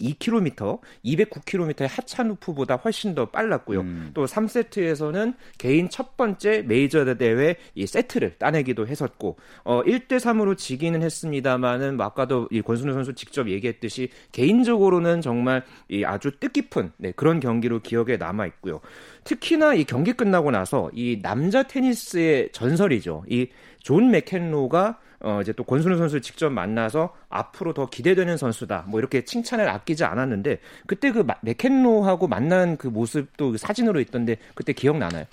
212km, 0.00 0.80
209km의 1.04 1.88
하차노프보다 1.88 2.76
훨씬 2.76 3.14
더 3.14 3.26
빨랐고요. 3.26 3.80
음. 3.80 4.10
또 4.14 4.24
3세트에서는 4.26 5.34
개인 5.58 5.88
첫 5.88 6.16
번째 6.16 6.62
메이저 6.62 7.04
대회 7.16 7.56
이 7.74 7.86
세트를 7.86 8.36
따내기도 8.38 8.86
했었고, 8.86 9.36
어, 9.64 9.82
1대 9.84 10.16
3으로 10.18 10.56
지기는 10.56 11.02
했습니다만은 11.02 11.96
뭐 11.96 12.06
아까도 12.06 12.48
이 12.50 12.60
권순우 12.62 12.92
선수 12.92 13.14
직접 13.14 13.48
얘기했듯이 13.48 14.08
개인적으로는 14.32 15.20
정말 15.20 15.64
이 15.88 16.04
아주 16.04 16.30
뜻깊은 16.38 16.92
네, 16.96 17.12
그런 17.12 17.40
경기로 17.40 17.80
기억에 17.80 18.16
남아 18.16 18.46
있고요. 18.46 18.80
특히나 19.24 19.74
이 19.74 19.84
경기 19.84 20.12
끝나고 20.12 20.50
나서 20.50 20.90
이 20.92 21.20
남자 21.22 21.62
테니스의 21.62 22.50
전설이죠. 22.52 23.24
이 23.28 23.46
존 23.86 24.10
맥켄로가 24.10 24.98
어, 25.20 25.40
이제 25.42 25.52
또 25.52 25.64
권순우 25.64 25.96
선수를 25.96 26.22
직접 26.22 26.50
만나서 26.50 27.14
앞으로 27.28 27.72
더 27.74 27.86
기대되는 27.86 28.36
선수다. 28.36 28.84
뭐 28.88 29.00
이렇게 29.00 29.24
칭찬을 29.24 29.68
아끼지 29.68 30.04
않았는데 30.04 30.60
그때 30.86 31.10
그 31.12 31.26
맥켄로하고 31.42 32.28
만난 32.28 32.76
그 32.76 32.86
모습도 32.88 33.52
그 33.52 33.58
사진으로 33.58 34.00
있던데 34.00 34.36
그때 34.54 34.72
기억나나요? 34.72 35.24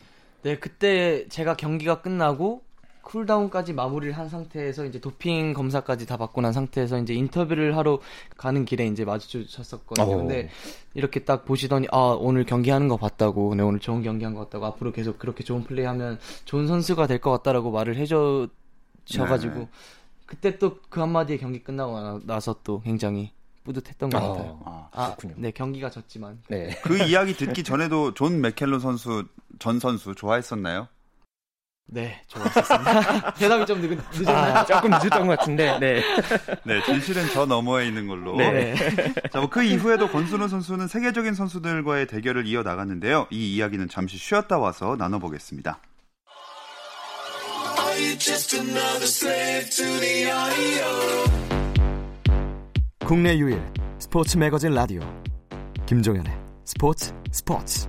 네, 0.43 0.57
그때 0.57 1.27
제가 1.29 1.55
경기가 1.55 2.01
끝나고 2.01 2.61
cool 3.01 3.23
down까지 3.23 3.73
마무리를 3.73 4.17
한 4.17 4.29
상태에서 4.29 4.85
이제 4.85 4.99
도핑 4.99 5.53
검사까지 5.53 6.05
다 6.05 6.15
받고 6.15 6.39
난 6.39 6.53
상태에서 6.53 6.99
이제 6.99 7.13
인터뷰를 7.13 7.75
하러 7.75 7.99
가는 8.37 8.63
길에 8.63 8.85
이제 8.87 9.03
마주쳤었거든요. 9.03 10.07
오. 10.07 10.13
어. 10.13 10.17
근데 10.19 10.49
이렇게 10.93 11.19
딱 11.25 11.43
보시더니 11.43 11.87
아 11.91 12.15
오늘 12.17 12.45
경기하는 12.45 12.87
거 12.87 12.95
봤다고, 12.95 13.55
네 13.55 13.63
오늘 13.63 13.79
좋은 13.81 14.03
경기한 14.03 14.33
것 14.33 14.45
같다고 14.45 14.65
앞으로 14.67 14.93
계속 14.93 15.19
그렇게 15.19 15.43
좋은 15.43 15.63
플레이하면 15.65 16.17
좋은 16.45 16.67
선수가 16.67 17.07
될 17.07 17.19
것 17.19 17.31
같다라고 17.31 17.71
말을 17.71 17.97
해줘 17.97 18.47
져가지고 19.05 19.59
네. 19.59 19.69
그때 20.25 20.57
또 20.57 20.79
그 20.89 20.99
한마디에 20.99 21.37
경기 21.37 21.63
끝나고 21.63 22.21
나서 22.25 22.55
또 22.63 22.81
굉장히 22.81 23.31
뿌듯했던 23.63 24.09
것 24.09 24.17
아, 24.17 24.27
같아요. 24.27 24.61
아, 24.65 24.89
아, 24.91 25.05
그렇군요. 25.15 25.35
네, 25.37 25.51
경기가 25.51 25.89
졌지만. 25.89 26.41
네. 26.49 26.69
그 26.83 26.97
이야기 27.03 27.33
듣기 27.35 27.63
전에도 27.63 28.13
존 28.13 28.41
맥켄로 28.41 28.79
선수, 28.79 29.25
전 29.59 29.79
선수 29.79 30.13
좋아했었나요? 30.15 30.87
네, 31.85 32.21
좋았습니다. 32.27 33.33
대답이 33.35 33.65
좀 33.65 33.81
늦, 33.81 33.97
늦었나요? 34.13 34.53
아, 34.55 34.65
조금 34.65 34.89
늦었던 34.89 35.27
것 35.27 35.37
같은데, 35.39 35.77
네. 35.79 36.01
네, 36.65 36.83
진실은 36.83 37.27
저 37.33 37.45
너머에 37.45 37.85
있는 37.87 38.07
걸로. 38.07 38.35
네. 38.37 38.75
자, 39.31 39.39
뭐 39.39 39.49
그 39.49 39.63
이후에도 39.63 40.07
권순우 40.09 40.47
선수는 40.47 40.87
세계적인 40.87 41.33
선수들과의 41.33 42.07
대결을 42.07 42.47
이어나갔는데요. 42.47 43.27
이 43.31 43.55
이야기는 43.55 43.89
잠시 43.89 44.17
쉬었다 44.17 44.57
와서 44.57 44.95
나눠보겠습니다. 44.97 45.79
국내 53.05 53.37
유일 53.37 53.61
스포츠 53.99 54.35
매거진 54.37 54.73
라디오 54.73 55.01
김종현의 55.85 56.33
스포츠 56.65 57.13
스포츠 57.31 57.87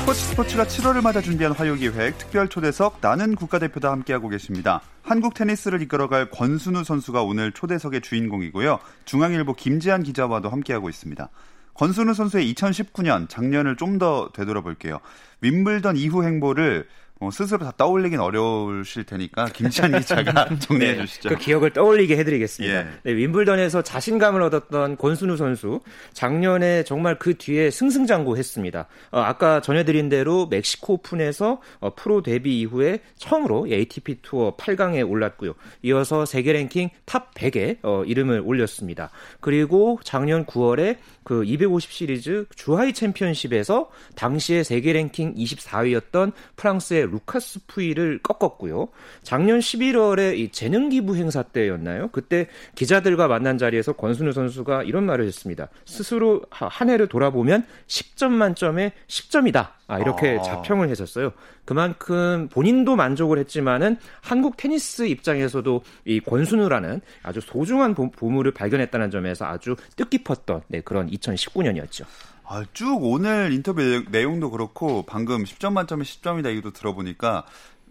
스포츠 0.00 0.20
스포츠가 0.20 0.64
7월을 0.64 1.02
맞아 1.02 1.22
준비한 1.22 1.54
화요 1.54 1.74
기획 1.74 2.18
특별 2.18 2.48
초대석 2.48 2.98
나는 3.00 3.34
국가대표다 3.34 3.90
함께하고 3.90 4.28
계십니다. 4.28 4.82
한국 5.02 5.32
테니스를 5.32 5.80
이끌어갈 5.80 6.28
권순우 6.30 6.84
선수가 6.84 7.22
오늘 7.22 7.52
초대석의 7.52 8.02
주인공이고요. 8.02 8.78
중앙일보 9.06 9.54
김지한 9.54 10.02
기자와도 10.02 10.50
함께하고 10.50 10.90
있습니다. 10.90 11.30
권순우 11.74 12.14
선수의 12.14 12.52
2019년 12.54 13.28
작년을 13.28 13.76
좀 13.76 13.98
더 14.00 14.30
되돌아볼게요. 14.32 15.00
윈블던 15.42 15.96
이후 15.96 16.24
행보를 16.24 16.86
어, 17.22 17.30
스스로 17.30 17.58
다 17.58 17.72
떠올리긴 17.76 18.18
어려우실 18.18 19.04
테니까 19.04 19.44
김찬 19.52 19.92
기자가 19.92 20.48
정리해 20.58 20.92
네, 20.92 21.00
주시죠. 21.02 21.28
그 21.28 21.36
기억을 21.36 21.70
떠올리게 21.74 22.16
해드리겠습니다. 22.16 22.74
예. 22.74 22.86
네, 23.02 23.14
윈블던에서 23.14 23.82
자신감을 23.82 24.40
얻었던 24.40 24.96
권순우 24.96 25.36
선수 25.36 25.80
작년에 26.14 26.84
정말 26.84 27.18
그 27.18 27.36
뒤에 27.36 27.70
승승장구했습니다. 27.70 28.86
어, 29.10 29.20
아까 29.20 29.60
전해드린 29.60 30.08
대로 30.08 30.46
멕시코 30.46 30.94
오픈에서 30.94 31.60
어, 31.80 31.94
프로 31.94 32.22
데뷔 32.22 32.58
이후에 32.60 33.00
처음으로 33.18 33.66
ATP 33.68 34.22
투어 34.22 34.56
8강에 34.56 35.06
올랐고요. 35.06 35.52
이어서 35.82 36.24
세계 36.24 36.54
랭킹 36.54 36.88
top 37.04 37.34
100에 37.34 37.80
어, 37.82 38.02
이름을 38.06 38.40
올렸습니다. 38.42 39.10
그리고 39.40 40.00
작년 40.04 40.46
9월에 40.46 40.96
그 41.30 41.44
250 41.44 41.92
시리즈 41.92 42.44
주하이 42.56 42.92
챔피언십에서 42.92 43.88
당시에 44.16 44.64
세계 44.64 44.92
랭킹 44.92 45.36
24위였던 45.36 46.32
프랑스의 46.56 47.06
루카스 47.06 47.66
푸이를 47.68 48.18
꺾었고요. 48.20 48.88
작년 49.22 49.60
11월에 49.60 50.36
이 50.36 50.50
재능 50.50 50.88
기부 50.88 51.14
행사 51.14 51.44
때였나요? 51.44 52.08
그때 52.08 52.48
기자들과 52.74 53.28
만난 53.28 53.58
자리에서 53.58 53.92
권순우 53.92 54.32
선수가 54.32 54.82
이런 54.82 55.06
말을 55.06 55.24
했습니다. 55.24 55.68
스스로 55.84 56.42
한 56.50 56.90
해를 56.90 57.06
돌아보면 57.06 57.64
10점 57.86 58.30
만점에 58.30 58.90
10점이다. 59.06 59.68
아, 59.90 59.98
이렇게 59.98 60.38
아. 60.38 60.42
자평을 60.42 60.88
했었어요. 60.88 61.32
그만큼 61.64 62.48
본인도 62.48 62.94
만족을 62.94 63.38
했지만은 63.38 63.96
한국 64.20 64.56
테니스 64.56 65.06
입장에서도 65.06 65.82
이 66.04 66.20
권순우라는 66.20 67.00
아주 67.24 67.40
소중한 67.40 67.94
보, 67.94 68.10
물을 68.30 68.52
발견했다는 68.52 69.10
점에서 69.10 69.46
아주 69.46 69.74
뜻깊었던 69.96 70.62
네, 70.68 70.80
그런 70.80 71.10
2019년이었죠. 71.10 72.04
아, 72.44 72.64
쭉 72.72 72.98
오늘 73.02 73.52
인터뷰 73.52 74.04
내용도 74.10 74.50
그렇고 74.50 75.04
방금 75.06 75.42
10점 75.42 75.72
만점에 75.72 76.04
10점이다 76.04 76.50
얘기도 76.50 76.72
들어보니까 76.72 77.44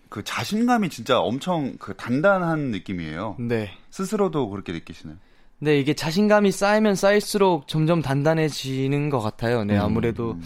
그 0.07 0.23
자신감이 0.23 0.89
진짜 0.89 1.19
엄청 1.19 1.75
그 1.79 1.95
단단한 1.95 2.71
느낌이에요. 2.71 3.35
네. 3.39 3.71
스스로도 3.91 4.49
그렇게 4.49 4.71
느끼시나요? 4.71 5.17
네, 5.59 5.77
이게 5.77 5.93
자신감이 5.93 6.51
쌓이면 6.51 6.95
쌓일수록 6.95 7.67
점점 7.67 8.01
단단해지는 8.01 9.09
것 9.09 9.19
같아요. 9.19 9.65
네, 9.65 9.75
음, 9.75 9.81
아무래도 9.81 10.31
음. 10.31 10.41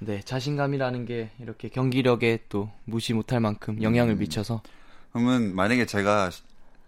네, 0.00 0.20
자신감이라는 0.24 1.04
게 1.04 1.30
이렇게 1.40 1.68
경기력에 1.68 2.40
또 2.48 2.70
무시 2.84 3.12
못할 3.12 3.40
만큼 3.40 3.82
영향을 3.82 4.14
음. 4.14 4.18
미쳐서. 4.18 4.62
그러면 5.12 5.54
만약에 5.54 5.86
제가 5.86 6.30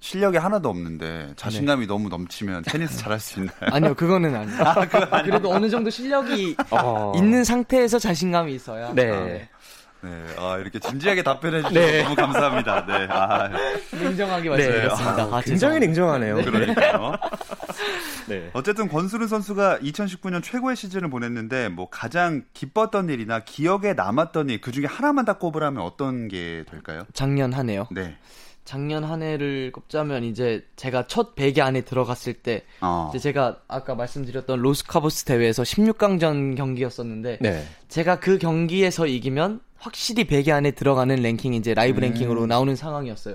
실력이 0.00 0.38
하나도 0.38 0.69
없는데 0.69 1.35
자신감이 1.37 1.83
네. 1.83 1.87
너무 1.87 2.09
넘치면 2.09 2.62
테니스 2.62 2.99
잘할 2.99 3.21
수 3.21 3.38
있나요? 3.38 3.54
아니요, 3.71 3.95
그거는 3.95 4.35
아니에요. 4.35 4.62
아, 4.62 5.23
그래도 5.23 5.50
어느 5.50 5.69
정도 5.69 5.90
실력이 5.90 6.57
어... 6.71 7.12
있는 7.14 7.45
상태에서 7.45 7.99
자신감이 7.99 8.54
있어야. 8.54 8.92
네. 8.95 9.11
아, 9.11 9.25
네. 9.25 9.49
네, 10.02 10.11
아, 10.38 10.59
이렇게 10.59 10.78
진지하게 10.78 11.23
답변해 11.23 11.59
주셔서 11.59 11.75
네. 11.75 12.02
너무 12.02 12.14
감사합니다. 12.16 12.87
네, 12.87 13.06
아, 13.11 13.49
냉정하게 13.92 14.49
말씀드렸습니다. 14.49 15.16
네. 15.16 15.23
아, 15.23 15.37
아, 15.37 15.40
굉장히 15.42 15.78
냉정하네요. 15.80 16.37
그러니까요. 16.37 17.12
네. 18.28 18.50
어쨌든 18.52 18.88
권수르 18.88 19.26
선수가 19.26 19.78
2019년 19.80 20.42
최고의 20.42 20.76
시즌을 20.76 21.11
보냈는데 21.11 21.68
뭐 21.68 21.88
가장 21.90 22.44
기뻤던 22.54 23.11
일이나 23.11 23.40
기억에 23.40 23.92
남았던 23.92 24.49
일 24.50 24.62
그 24.62 24.71
중에 24.71 24.87
하나만 24.87 25.25
다 25.25 25.35
꼽으라면 25.35 25.82
어떤 25.82 26.28
게 26.28 26.64
될까요? 26.71 27.04
작년 27.12 27.52
한 27.52 27.68
해요. 27.68 27.87
네. 27.90 28.16
작년 28.64 29.02
한 29.02 29.23
해를 29.23 29.73
꼽자면 29.73 30.23
이제 30.23 30.64
제가 30.76 31.09
첫 31.09 31.35
100위 31.35 31.61
안에 31.61 31.80
들어갔을 31.80 32.32
때 32.35 32.62
어. 32.80 33.09
이제 33.11 33.18
제가 33.18 33.59
아까 33.66 33.97
말씀드렸던 33.97 34.61
로스카보스 34.61 35.25
대회에서 35.25 35.64
16강전 35.64 36.56
경기였었는데 36.56 37.38
네. 37.40 37.66
제가 37.88 38.21
그 38.21 38.38
경기에서 38.38 39.06
이기면 39.09 39.61
확실히 39.83 40.25
100위 40.25 40.51
안에 40.51 40.71
들어가는 40.71 41.15
랭킹이 41.17 41.57
이제 41.57 41.75
라이브 41.75 41.99
음. 41.99 42.03
랭킹으로 42.03 42.47
나오는 42.47 42.75
상황이었어요. 42.77 43.35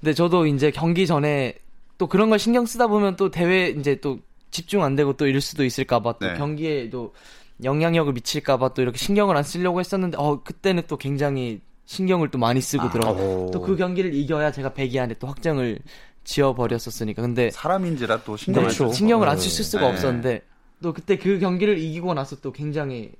근데 0.00 0.14
저도 0.14 0.46
이제 0.46 0.70
경기 0.70 1.06
전에 1.06 1.54
또 1.98 2.06
그런 2.06 2.30
걸 2.30 2.38
신경 2.38 2.64
쓰다 2.64 2.86
보면 2.86 3.16
또 3.16 3.30
대회 3.30 3.68
이제 3.68 3.96
또 4.00 4.18
집중 4.50 4.82
안 4.82 4.96
되고 4.96 5.12
또 5.12 5.26
이럴 5.26 5.42
수도 5.42 5.64
있을까봐 5.64 6.14
또 6.18 6.26
네. 6.26 6.34
경기에도 6.34 7.12
영향력을 7.62 8.10
미칠까봐 8.14 8.72
또 8.72 8.80
이렇게 8.80 8.96
신경을 8.96 9.36
안 9.36 9.42
쓰려고 9.42 9.80
했었는데 9.80 10.16
어 10.18 10.42
그때는 10.42 10.84
또 10.88 10.96
굉장히 10.96 11.60
신경을 11.84 12.30
또 12.30 12.38
많이 12.38 12.60
쓰고 12.62 12.84
아, 12.84 12.90
들어가 12.90 13.10
오. 13.12 13.50
또그 13.52 13.76
경기를 13.76 14.14
이겨야 14.14 14.50
제가 14.52 14.70
100위 14.70 14.96
안에 14.98 15.14
또 15.18 15.26
확정을 15.26 15.78
지어 16.24 16.54
버렸었으니까 16.54 17.20
근데 17.20 17.50
사람인지라 17.50 18.22
또 18.24 18.36
신경. 18.38 18.64
안 18.64 18.70
쓰- 18.70 18.90
신경을 18.92 19.28
안 19.28 19.36
네. 19.36 19.42
쓸 19.42 19.62
수가 19.64 19.82
네. 19.88 19.92
없었는데 19.92 20.42
또 20.82 20.94
그때 20.94 21.18
그 21.18 21.38
경기를 21.38 21.78
이기고 21.78 22.14
나서 22.14 22.36
또 22.40 22.50
굉장히 22.50 23.12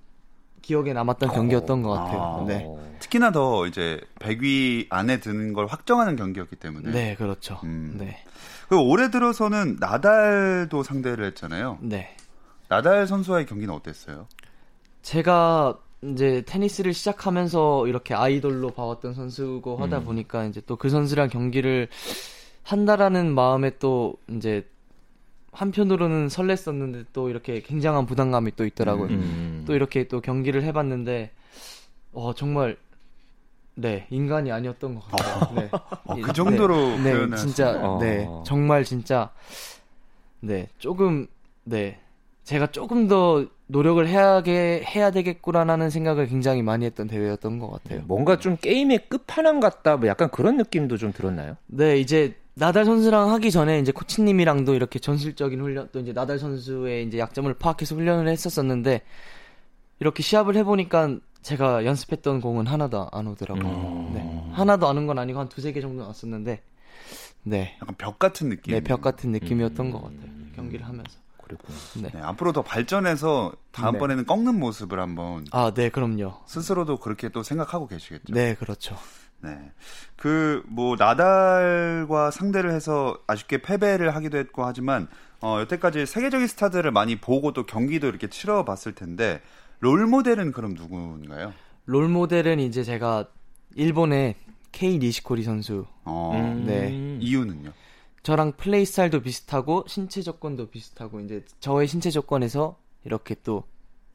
기억에 0.62 0.92
남았던 0.92 1.30
경기였던 1.30 1.82
것 1.82 1.90
같아요. 1.90 2.20
아. 2.20 2.44
네. 2.46 2.64
어. 2.66 2.80
특히나 3.00 3.32
더 3.32 3.66
이제 3.66 4.00
100위 4.20 4.86
안에 4.90 5.20
드는 5.20 5.52
걸 5.52 5.66
확정하는 5.66 6.16
경기였기 6.16 6.56
때문에. 6.56 6.90
네, 6.90 7.14
그렇죠. 7.16 7.60
음. 7.64 7.96
네. 7.98 8.18
그리고 8.68 8.88
올해 8.88 9.10
들어서는 9.10 9.76
나달도 9.80 10.82
상대를 10.82 11.24
했잖아요. 11.26 11.78
네. 11.80 12.14
나달 12.68 13.06
선수와의 13.06 13.46
경기는 13.46 13.74
어땠어요? 13.74 14.28
제가 15.02 15.78
이제 16.02 16.42
테니스를 16.46 16.94
시작하면서 16.94 17.86
이렇게 17.88 18.14
아이돌로 18.14 18.70
봐왔던 18.70 19.14
선수고 19.14 19.76
하다 19.78 19.98
음. 19.98 20.04
보니까 20.04 20.44
이제 20.44 20.60
또 20.66 20.76
그 20.76 20.88
선수랑 20.88 21.28
경기를 21.28 21.88
한다라는 22.62 23.34
마음에 23.34 23.72
또 23.78 24.14
이제 24.28 24.66
한편으로는 25.52 26.28
설렜었는데 26.28 27.06
또 27.12 27.28
이렇게 27.28 27.60
굉장한 27.60 28.06
부담감이 28.06 28.52
또 28.56 28.64
있더라고요. 28.64 29.08
음. 29.08 29.59
또 29.70 29.76
이렇게 29.76 30.08
또 30.08 30.20
경기를 30.20 30.64
해봤는데 30.64 31.30
어 32.12 32.34
정말 32.34 32.76
네 33.76 34.08
인간이 34.10 34.50
아니었던 34.50 34.96
것 34.96 35.06
같아요. 35.06 35.54
네. 35.54 35.68
어, 36.06 36.16
그 36.20 36.32
정도로 36.32 36.74
네, 36.98 37.26
네 37.28 37.36
진짜? 37.36 37.98
네 38.00 38.26
어. 38.28 38.42
정말 38.44 38.82
진짜 38.82 39.30
네 40.40 40.66
조금 40.78 41.28
네 41.62 42.00
제가 42.42 42.72
조금 42.72 43.06
더 43.06 43.46
노력을 43.68 44.04
해야게 44.04 44.82
해야 44.84 45.12
되겠구나라는 45.12 45.88
생각을 45.88 46.26
굉장히 46.26 46.62
많이 46.62 46.84
했던 46.84 47.06
대회였던 47.06 47.60
것 47.60 47.70
같아요. 47.70 48.02
뭔가 48.08 48.40
좀 48.40 48.56
게임의 48.56 49.06
끝판왕 49.08 49.60
같다, 49.60 49.98
뭐 49.98 50.08
약간 50.08 50.30
그런 50.32 50.56
느낌도 50.56 50.96
좀 50.96 51.12
들었나요? 51.12 51.56
네, 51.68 51.98
이제 51.98 52.34
나달 52.54 52.84
선수랑 52.84 53.30
하기 53.30 53.52
전에 53.52 53.78
이제 53.78 53.92
코치님이랑도 53.92 54.74
이렇게 54.74 54.98
전술적인 54.98 55.60
훈련 55.60 55.88
또 55.92 56.00
이제 56.00 56.12
나달 56.12 56.40
선수의 56.40 57.06
이제 57.06 57.20
약점을 57.20 57.54
파악해서 57.54 57.94
훈련을 57.94 58.26
했었었는데 58.26 59.02
이렇게 60.00 60.22
시합을 60.22 60.56
해보니까 60.56 61.18
제가 61.42 61.84
연습했던 61.84 62.40
공은 62.40 62.66
하나도 62.66 63.08
안 63.12 63.26
오더라고요. 63.26 63.64
음. 63.66 64.14
네, 64.14 64.52
하나도 64.54 64.88
안 64.88 64.96
온 64.98 65.06
건 65.06 65.18
아니고 65.18 65.38
한 65.40 65.48
두세 65.48 65.72
개 65.72 65.80
정도 65.80 66.06
왔었는데 66.06 66.62
네, 67.44 67.76
약간 67.80 67.94
벽 67.96 68.18
같은 68.18 68.48
느낌. 68.50 68.74
네, 68.74 68.80
벽 68.80 69.00
같은 69.00 69.30
느낌이었던 69.32 69.86
음. 69.86 69.92
것 69.92 70.02
같아요. 70.02 70.30
경기를 70.56 70.86
하면서. 70.86 71.18
네. 71.96 72.10
네, 72.14 72.20
앞으로 72.22 72.52
더 72.52 72.62
발전해서 72.62 73.52
다음번에는 73.72 74.24
꺾는 74.24 74.54
모습을 74.60 75.00
한번 75.00 75.44
아, 75.50 75.72
네, 75.74 75.88
그럼요. 75.88 76.34
스스로도 76.46 76.98
그렇게 76.98 77.28
또 77.28 77.42
생각하고 77.42 77.88
계시겠죠. 77.88 78.32
네, 78.32 78.54
그렇죠. 78.54 78.96
네. 79.40 79.58
그, 80.14 80.62
뭐, 80.68 80.94
나달과 80.96 82.30
상대를 82.30 82.70
해서 82.70 83.18
아쉽게 83.26 83.62
패배를 83.62 84.14
하기도 84.14 84.38
했고 84.38 84.64
하지만, 84.64 85.08
어, 85.40 85.56
여태까지 85.60 86.06
세계적인 86.06 86.46
스타들을 86.46 86.88
많이 86.92 87.16
보고 87.20 87.52
또 87.52 87.66
경기도 87.66 88.06
이렇게 88.06 88.28
치러봤을 88.28 88.94
텐데, 88.94 89.40
롤 89.80 90.06
모델은 90.06 90.52
그럼 90.52 90.74
누군가요? 90.74 91.52
롤 91.86 92.08
모델은 92.08 92.60
이제 92.60 92.84
제가 92.84 93.28
일본의 93.74 94.34
케이 94.72 94.98
니시코리 94.98 95.42
선수. 95.42 95.86
어, 96.04 96.32
음. 96.34 96.64
네. 96.66 97.18
이유는요? 97.20 97.72
저랑 98.22 98.52
플레이 98.56 98.84
스타일도 98.84 99.22
비슷하고 99.22 99.84
신체 99.88 100.20
조건도 100.22 100.68
비슷하고 100.68 101.20
이제 101.20 101.44
저의 101.58 101.88
신체 101.88 102.10
조건에서 102.10 102.78
이렇게 103.04 103.34
또 103.42 103.64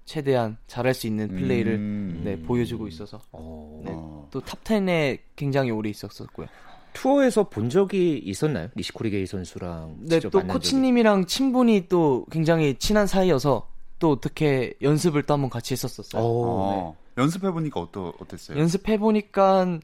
최대한 0.05 0.57
잘할 0.67 0.93
수 0.93 1.07
있는 1.07 1.27
플레이를 1.29 1.73
음. 1.73 2.21
네, 2.23 2.39
보여주고 2.39 2.87
있어서 2.87 3.19
어. 3.31 3.81
네. 3.83 3.91
어. 3.93 4.27
또탑 4.31 4.63
10에 4.63 5.19
굉장히 5.35 5.71
오래 5.71 5.89
있었었고요. 5.89 6.47
투어에서 6.93 7.49
본 7.49 7.69
적이 7.69 8.21
있었나요? 8.23 8.69
니시코리 8.77 9.09
게이 9.09 9.25
선수랑 9.25 9.97
네, 10.01 10.19
직접 10.19 10.29
또? 10.29 10.47
코치님이랑 10.47 11.25
친분이 11.25 11.87
또 11.89 12.25
굉장히 12.31 12.75
친한 12.75 13.07
사이여서 13.07 13.67
또 13.99 14.11
어떻게 14.11 14.73
연습을 14.81 15.23
또 15.23 15.33
한번 15.33 15.49
같이 15.49 15.73
했었었어요. 15.73 16.21
어, 16.21 16.25
어, 16.27 16.97
연습해 17.17 17.51
보니까 17.51 17.79
어떠, 17.79 18.13
어땠어요? 18.19 18.59
연습해 18.59 18.97
보니까 18.97 19.79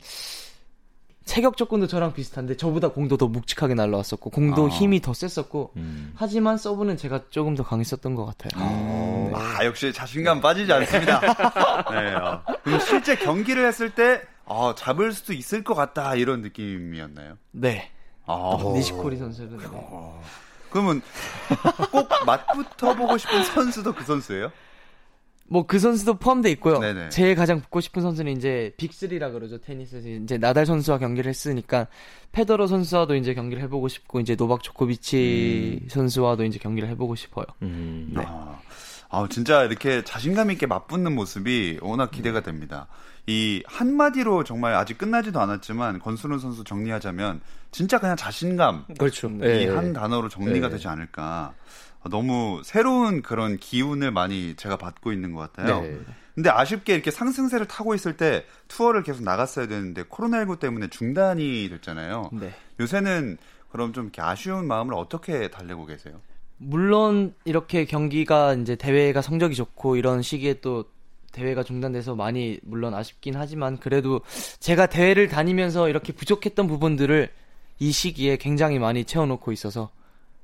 체격 1.23 1.55
조건도 1.55 1.87
저랑 1.87 2.13
비슷한데 2.13 2.57
저보다 2.57 2.89
공도 2.89 3.15
더 3.15 3.27
묵직하게 3.27 3.75
날라왔었고 3.75 4.31
공도 4.31 4.65
아. 4.65 4.69
힘이 4.69 5.01
더 5.01 5.13
셌었고 5.13 5.71
음. 5.77 6.13
하지만 6.15 6.57
서브는 6.57 6.97
제가 6.97 7.29
조금 7.29 7.55
더 7.55 7.63
강했었던 7.63 8.15
것 8.15 8.25
같아요. 8.25 8.61
음, 8.61 9.31
아, 9.33 9.63
역시 9.63 9.93
자신감 9.93 10.41
빠지지 10.41 10.73
않습니다. 10.73 11.19
네. 11.91 12.13
어. 12.15 12.43
그럼 12.63 12.79
실제 12.81 13.15
경기를 13.15 13.65
했을 13.65 13.93
때, 13.93 14.21
아, 14.45 14.73
잡을 14.75 15.13
수도 15.13 15.33
있을 15.33 15.63
것 15.63 15.75
같다, 15.75 16.15
이런 16.15 16.41
느낌이었나요? 16.41 17.37
네. 17.51 17.91
아, 18.25 18.57
니시코리 18.73 19.17
선수는 19.17 19.57
네. 19.57 19.65
그러면 20.71 21.01
꼭 21.91 22.07
맞붙어 22.25 22.95
보고 22.95 23.17
싶은 23.17 23.43
선수도 23.43 23.93
그 23.93 24.03
선수예요? 24.03 24.51
뭐 25.51 25.67
그 25.67 25.79
선수도 25.79 26.13
포함돼 26.13 26.49
있고요. 26.51 26.79
네네. 26.79 27.09
제일 27.09 27.35
가장 27.35 27.59
붙고 27.59 27.81
싶은 27.81 28.01
선수는 28.01 28.37
이제 28.37 28.71
빅3라 28.77 29.33
그러죠. 29.33 29.59
테니스에서 29.59 30.07
이제 30.07 30.37
나달 30.37 30.65
선수와 30.65 30.97
경기를 30.97 31.27
했으니까 31.29 31.87
페더러 32.31 32.67
선수와도 32.67 33.15
이제 33.15 33.33
경기를 33.33 33.61
해보고 33.63 33.89
싶고 33.89 34.21
이제 34.21 34.37
노박 34.37 34.63
조코비치 34.63 35.87
선수와도 35.89 36.45
이제 36.45 36.57
경기를 36.57 36.87
해보고 36.89 37.15
싶어요. 37.15 37.45
음. 37.63 38.13
아, 38.15 38.59
아, 39.09 39.27
진짜 39.29 39.65
이렇게 39.65 40.05
자신감 40.05 40.51
있게 40.51 40.67
맞붙는 40.67 41.13
모습이 41.13 41.79
워낙 41.81 42.11
기대가 42.11 42.39
됩니다. 42.39 42.87
이 43.27 43.61
한마디로 43.67 44.45
정말 44.45 44.73
아직 44.75 44.97
끝나지도 44.97 45.41
않았지만 45.41 45.99
권순우 45.99 46.39
선수 46.39 46.63
정리하자면 46.63 47.41
진짜 47.71 47.99
그냥 47.99 48.15
자신감 48.15 48.85
그렇죠. 48.97 49.29
이한 49.29 49.93
단어로 49.93 50.29
정리가 50.29 50.67
네. 50.67 50.73
되지 50.73 50.87
않을까. 50.87 51.53
어, 52.01 52.09
너무 52.09 52.61
새로운 52.63 53.21
그런 53.21 53.57
기운을 53.57 54.11
많이 54.11 54.55
제가 54.55 54.77
받고 54.77 55.11
있는 55.11 55.33
것 55.33 55.51
같아요. 55.51 55.81
네. 55.81 55.99
근데 56.35 56.49
아쉽게 56.49 56.93
이렇게 56.93 57.11
상승세를 57.11 57.67
타고 57.67 57.93
있을 57.93 58.17
때 58.17 58.45
투어를 58.67 59.03
계속 59.03 59.23
나갔어야 59.23 59.67
되는데 59.67 60.03
코로나19 60.03 60.59
때문에 60.59 60.87
중단이 60.87 61.69
됐잖아요. 61.69 62.29
네. 62.33 62.53
요새는 62.79 63.37
그럼 63.69 63.93
좀 63.93 64.05
이렇게 64.05 64.21
아쉬운 64.21 64.67
마음을 64.67 64.93
어떻게 64.93 65.49
달래고 65.49 65.85
계세요? 65.85 66.21
물론 66.57 67.33
이렇게 67.43 67.85
경기가 67.85 68.53
이제 68.53 68.75
대회가 68.75 69.21
성적이 69.21 69.55
좋고 69.55 69.95
이런 69.95 70.21
시기에 70.21 70.61
또 70.61 70.85
대회가 71.31 71.63
중단돼서 71.63 72.15
많이 72.15 72.59
물론 72.63 72.93
아쉽긴 72.93 73.35
하지만 73.35 73.77
그래도 73.77 74.21
제가 74.59 74.87
대회를 74.87 75.27
다니면서 75.27 75.89
이렇게 75.89 76.13
부족했던 76.13 76.67
부분들을 76.67 77.29
이 77.81 77.91
시기에 77.91 78.37
굉장히 78.37 78.77
많이 78.77 79.03
채워놓고 79.05 79.51
있어서 79.53 79.89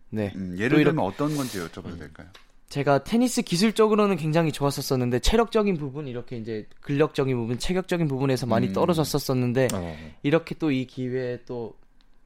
네 0.10 0.34
음, 0.36 0.56
또 0.58 0.64
예를 0.64 0.80
이렇게- 0.80 0.84
들면 0.86 1.06
어떤 1.06 1.38
건지 1.38 1.60
여쭤봐도 1.60 2.00
될까요? 2.00 2.28
제가 2.70 3.04
테니스 3.04 3.44
기술적으로는 3.44 4.18
굉장히 4.18 4.52
좋았었었는데 4.52 5.20
체력적인 5.20 5.78
부분 5.78 6.08
이렇게 6.08 6.36
이제 6.38 6.66
근력적인 6.82 7.38
부분 7.38 7.60
체격적인 7.60 8.08
부분에서 8.08 8.48
많이 8.48 8.68
음. 8.70 8.74
떨어졌었었는데 8.74 9.68
어. 9.74 9.96
이렇게 10.24 10.56
또 10.56 10.72
이 10.72 10.88
기회에 10.88 11.42
또 11.46 11.76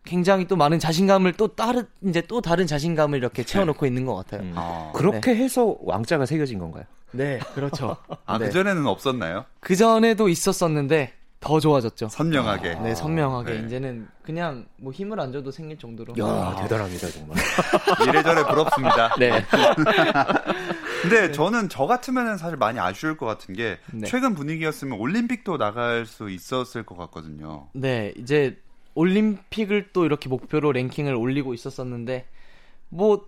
굉장히 0.05 0.47
또 0.47 0.55
많은 0.55 0.79
자신감을 0.79 1.33
또 1.33 1.49
다른 1.49 1.85
이제 2.03 2.21
또 2.21 2.39
다른 2.39 2.65
자신감을 2.65 3.19
이렇게 3.19 3.43
채워놓고 3.43 3.85
있는 3.85 4.05
것 4.05 4.15
같아요. 4.15 4.41
음. 4.41 4.53
아, 4.55 4.91
그렇게 4.95 5.35
해서 5.35 5.75
왕자가 5.81 6.25
새겨진 6.25 6.57
건가요? 6.57 6.85
네, 7.11 7.37
그렇죠. 7.53 7.97
아 8.25 8.39
네. 8.39 8.45
그전에는 8.45 8.87
없었나요? 8.87 9.43
그 9.59 9.75
전에도 9.75 10.29
있었었는데 10.29 11.13
더 11.41 11.59
좋아졌죠. 11.59 12.07
선명하게. 12.07 12.75
네, 12.75 12.93
선명하게 12.95 13.53
네. 13.61 13.65
이제는 13.65 14.07
그냥 14.21 14.65
뭐 14.77 14.93
힘을 14.93 15.19
안 15.19 15.31
줘도 15.33 15.49
생길 15.49 15.77
정도로. 15.77 16.13
야 16.19 16.55
대단합니다 16.61 17.09
정말. 17.09 17.35
이래저래 18.07 18.43
부럽습니다. 18.43 19.15
네. 19.17 19.43
근데 21.01 21.31
저는 21.31 21.67
저 21.67 21.87
같으면은 21.87 22.37
사실 22.37 22.57
많이 22.57 22.79
아쉬울 22.79 23.17
것 23.17 23.25
같은 23.25 23.55
게 23.55 23.79
네. 23.91 24.07
최근 24.07 24.35
분위기였으면 24.35 24.99
올림픽도 24.99 25.57
나갈 25.57 26.05
수 26.05 26.29
있었을 26.29 26.83
것 26.83 26.95
같거든요. 26.95 27.67
네, 27.73 28.13
이제 28.17 28.57
올림픽을 28.93 29.89
또 29.93 30.05
이렇게 30.05 30.29
목표로 30.29 30.71
랭킹을 30.73 31.15
올리고 31.15 31.55
있었었는데 31.55 32.27
뭐 32.89 33.25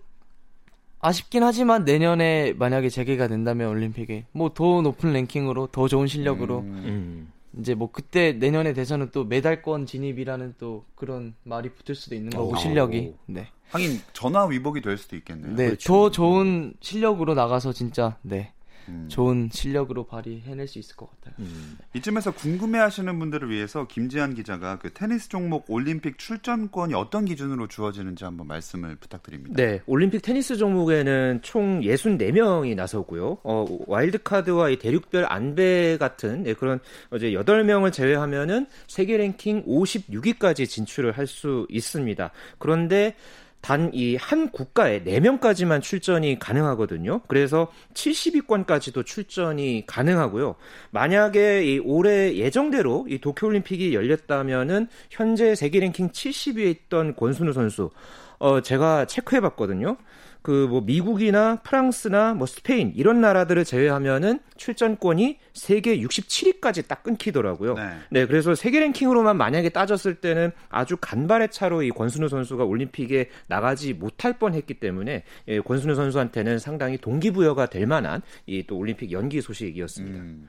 아쉽긴 1.00 1.42
하지만 1.42 1.84
내년에 1.84 2.52
만약에 2.54 2.88
재개가 2.90 3.26
된다면 3.26 3.70
올림픽에 3.70 4.26
뭐 4.30 4.50
더 4.54 4.82
높은 4.82 5.12
랭킹으로 5.12 5.66
더 5.72 5.88
좋은 5.88 6.06
실력으로 6.06 6.60
음, 6.60 6.82
음. 6.86 7.32
이제 7.58 7.74
뭐 7.74 7.90
그때 7.92 8.32
내년에 8.32 8.72
돼서는 8.72 9.10
또 9.12 9.24
메달권 9.24 9.86
진입이라는 9.86 10.54
또 10.58 10.84
그런 10.94 11.34
말이 11.42 11.70
붙을 11.70 11.94
수도 11.94 12.14
있는 12.14 12.30
거고 12.30 12.52
오. 12.52 12.56
실력이 12.56 13.14
네. 13.26 13.48
하긴 13.70 14.00
전화 14.12 14.46
위복이 14.46 14.80
될 14.80 14.96
수도 14.96 15.16
있겠네요. 15.16 15.56
네, 15.56 15.76
더 15.76 16.10
좋은 16.10 16.74
실력으로 16.80 17.34
나가서 17.34 17.72
진짜 17.72 18.18
네. 18.22 18.53
음. 18.88 19.06
좋은 19.08 19.50
실력으로 19.52 20.06
발휘해낼 20.06 20.66
수 20.66 20.78
있을 20.78 20.96
것 20.96 21.10
같아요. 21.10 21.34
음. 21.40 21.76
이쯤에서 21.94 22.32
궁금해하시는 22.32 23.18
분들을 23.18 23.50
위해서 23.50 23.86
김지한 23.86 24.34
기자가 24.34 24.78
그 24.78 24.92
테니스 24.92 25.28
종목 25.28 25.68
올림픽 25.68 26.18
출전권이 26.18 26.94
어떤 26.94 27.24
기준으로 27.24 27.68
주어지는지 27.68 28.24
한번 28.24 28.46
말씀을 28.46 28.96
부탁드립니다. 28.96 29.54
네, 29.56 29.82
올림픽 29.86 30.22
테니스 30.22 30.56
종목에는 30.56 31.40
총 31.42 31.80
64명이 31.80 32.74
나서고요. 32.74 33.38
어, 33.42 33.66
와일드카드와 33.86 34.70
이 34.70 34.78
대륙별 34.78 35.26
안배 35.28 35.98
같은 35.98 36.44
네, 36.44 36.54
그런 36.54 36.80
이제 37.14 37.32
8명을 37.32 37.92
제외하면은 37.92 38.66
세계 38.86 39.16
랭킹 39.18 39.66
56위까지 39.66 40.68
진출을 40.68 41.12
할 41.12 41.24
수 41.34 41.66
있습니다. 41.68 42.30
그런데 42.58 43.14
단 43.64 43.90
이 43.94 44.16
한 44.20 44.50
국가에 44.50 45.02
4명까지만 45.04 45.80
출전이 45.80 46.38
가능하거든요. 46.38 47.20
그래서 47.28 47.72
70위권까지도 47.94 49.06
출전이 49.06 49.84
가능하고요. 49.86 50.56
만약에 50.90 51.64
이 51.64 51.78
올해 51.78 52.34
예정대로 52.36 53.06
이 53.08 53.18
도쿄올림픽이 53.18 53.94
열렸다면은 53.94 54.88
현재 55.08 55.54
세계 55.54 55.80
랭킹 55.80 56.10
70위에 56.10 56.66
있던 56.66 57.16
권순우 57.16 57.54
선수 57.54 57.90
어 58.38 58.60
제가 58.60 59.06
체크해 59.06 59.40
봤거든요. 59.40 59.96
그 60.44 60.66
뭐 60.68 60.82
미국이나 60.82 61.56
프랑스나 61.62 62.34
뭐 62.34 62.46
스페인 62.46 62.92
이런 62.94 63.22
나라들을 63.22 63.64
제외하면은 63.64 64.40
출전권이 64.58 65.38
세계 65.54 65.98
67위까지 66.00 66.86
딱 66.86 67.02
끊기더라고요. 67.02 67.74
네. 67.74 67.90
네, 68.10 68.26
그래서 68.26 68.54
세계 68.54 68.80
랭킹으로만 68.80 69.38
만약에 69.38 69.70
따졌을 69.70 70.16
때는 70.16 70.52
아주 70.68 70.98
간발의 71.00 71.50
차로 71.50 71.82
이 71.82 71.90
권순우 71.90 72.28
선수가 72.28 72.64
올림픽에 72.64 73.30
나가지 73.46 73.94
못할 73.94 74.38
뻔했기 74.38 74.74
때문에 74.74 75.24
예, 75.48 75.60
권순우 75.60 75.94
선수한테는 75.94 76.58
상당히 76.58 76.98
동기부여가 76.98 77.66
될 77.66 77.86
만한 77.86 78.20
이 78.46 78.62
또 78.66 78.76
올림픽 78.76 79.12
연기 79.12 79.40
소식이었습니다. 79.40 80.18
음. 80.18 80.48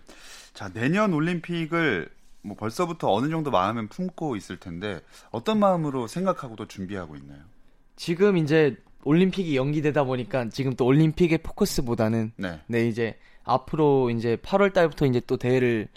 자, 0.54 0.70
내년 0.74 1.14
올림픽을 1.14 2.10
뭐 2.42 2.56
벌써부터 2.58 3.12
어느 3.14 3.30
정도 3.30 3.50
마음은 3.50 3.88
품고 3.88 4.36
있을 4.36 4.58
텐데 4.58 5.00
어떤 5.32 5.60
마음으로 5.60 6.08
생각하고 6.08 6.56
또 6.58 6.68
준비하고 6.68 7.16
있나요? 7.16 7.40
지금 7.96 8.36
이제 8.38 8.76
올림픽이 9.06 9.56
연기되다 9.56 10.04
보니까 10.04 10.50
지금 10.50 10.76
또 10.76 10.86
올림픽의 10.86 11.38
포커스보다는 11.38 12.34
네. 12.36 12.60
네 12.68 12.88
이제 12.88 13.18
앞으로 13.44 14.10
이제 14.10 14.36
8월 14.38 14.74
달부터 14.74 15.06
이제 15.06 15.22
또 15.26 15.38
대회를 15.38 15.88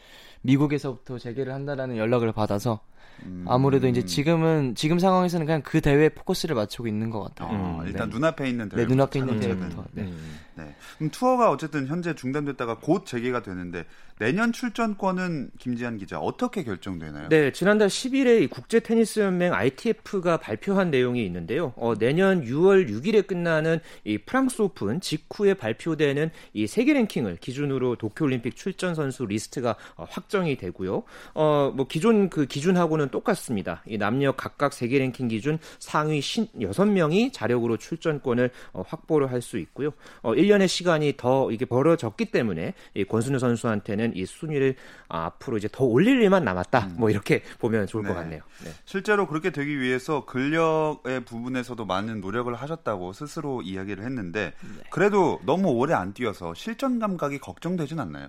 미국에서부터 0.42 1.18
재개를 1.18 1.52
한다라는 1.52 1.96
연락을 1.96 2.32
받아서 2.32 2.80
음. 3.24 3.44
아무래도 3.48 3.88
이제 3.88 4.04
지금은 4.04 4.74
지금 4.74 4.98
상황에서는 4.98 5.44
그냥 5.44 5.62
그 5.62 5.80
대회에 5.80 6.10
포커스를 6.10 6.54
맞추고 6.54 6.86
있는 6.86 7.10
것 7.10 7.20
같아요. 7.22 7.48
어, 7.48 7.80
음, 7.80 7.86
일단 7.86 8.08
네. 8.08 8.14
눈앞에 8.14 8.48
있는 8.48 8.68
대회 8.68 8.82
네, 8.82 8.86
눈앞에 8.86 9.18
있는. 9.18 9.40
대회부터. 9.40 9.84
네. 9.92 10.02
음. 10.02 10.38
네. 10.54 10.74
그럼 10.98 11.10
투어가 11.10 11.50
어쨌든 11.50 11.86
현재 11.86 12.14
중단됐다가 12.14 12.78
곧 12.78 13.06
재개가 13.06 13.42
되는데 13.42 13.84
내년 14.18 14.52
출전권은 14.52 15.50
김지한 15.58 15.96
기자 15.98 16.18
어떻게 16.20 16.62
결정되나요? 16.62 17.28
네, 17.28 17.52
지난달 17.52 17.88
10일에 17.88 18.42
이 18.42 18.46
국제 18.46 18.80
테니스 18.80 19.20
연맹 19.20 19.52
ITF가 19.52 20.36
발표한 20.36 20.90
내용이 20.90 21.24
있는데요. 21.26 21.72
어, 21.76 21.94
내년 21.96 22.44
6월 22.44 22.88
6일에 22.88 23.26
끝나는 23.26 23.80
이 24.04 24.18
프랑스 24.18 24.62
오픈 24.62 25.00
직후에 25.00 25.54
발표되는 25.54 26.30
이 26.52 26.66
세계 26.66 26.92
랭킹을 26.92 27.36
기준으로 27.36 27.96
도쿄 27.96 28.24
올림픽 28.24 28.54
출전 28.56 28.94
선수 28.94 29.24
리스트가 29.26 29.74
어, 29.96 30.06
확정이 30.08 30.56
되고요. 30.56 31.02
어, 31.34 31.72
뭐 31.74 31.86
기존 31.88 32.30
그 32.30 32.46
기준하고는 32.46 33.08
똑같습니다. 33.08 33.82
이 33.86 33.98
남녀 33.98 34.32
각각 34.32 34.72
세계 34.72 34.98
랭킹 34.98 35.28
기준 35.28 35.58
상위 35.78 36.20
6명이 36.20 37.32
자력으로 37.32 37.76
출전권을 37.76 38.50
어, 38.72 38.84
확보를 38.86 39.32
할 39.32 39.38
수 39.48 39.58
있고요. 39.58 39.92
어, 40.22 40.34
1년의 40.34 40.68
시간이 40.68 41.14
더 41.16 41.50
이게 41.50 41.64
벌어졌기 41.64 42.26
때문에 42.26 42.74
이 42.94 43.04
권순우 43.04 43.38
선수한테는 43.38 44.07
이 44.14 44.26
순위를 44.26 44.76
아, 45.08 45.26
앞으로 45.26 45.56
이제 45.56 45.68
더 45.70 45.84
올릴 45.84 46.20
일만 46.20 46.44
남았다. 46.44 46.90
뭐 46.96 47.10
이렇게 47.10 47.42
보면 47.58 47.86
좋을 47.86 48.02
것 48.04 48.10
네. 48.10 48.14
같네요. 48.14 48.42
네. 48.64 48.70
실제로 48.84 49.26
그렇게 49.26 49.50
되기 49.50 49.80
위해서 49.80 50.24
근력의 50.24 51.24
부분에서도 51.24 51.84
많은 51.84 52.20
노력을 52.20 52.52
하셨다고 52.54 53.12
스스로 53.12 53.62
이야기를 53.62 54.04
했는데 54.04 54.52
네. 54.60 54.82
그래도 54.90 55.40
너무 55.44 55.70
오래 55.70 55.94
안 55.94 56.12
뛰어서 56.14 56.54
실전 56.54 56.98
감각이 56.98 57.38
걱정되진 57.38 58.00
않나요? 58.00 58.28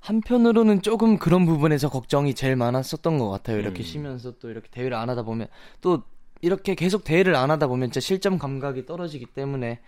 한편으로는 0.00 0.82
조금 0.82 1.18
그런 1.18 1.44
부분에서 1.44 1.88
걱정이 1.88 2.34
제일 2.34 2.56
많았었던 2.56 3.18
것 3.18 3.28
같아요. 3.30 3.58
이렇게 3.58 3.82
음. 3.82 3.84
쉬면서 3.84 4.38
또 4.38 4.50
이렇게 4.50 4.68
대회를 4.70 4.96
안 4.96 5.10
하다 5.10 5.22
보면 5.22 5.48
또 5.80 6.02
이렇게 6.40 6.74
계속 6.74 7.04
대회를 7.04 7.34
안 7.34 7.50
하다 7.50 7.66
보면 7.66 7.88
진짜 7.90 8.00
실점 8.00 8.38
감각이 8.38 8.86
떨어지기 8.86 9.26
때문에 9.26 9.80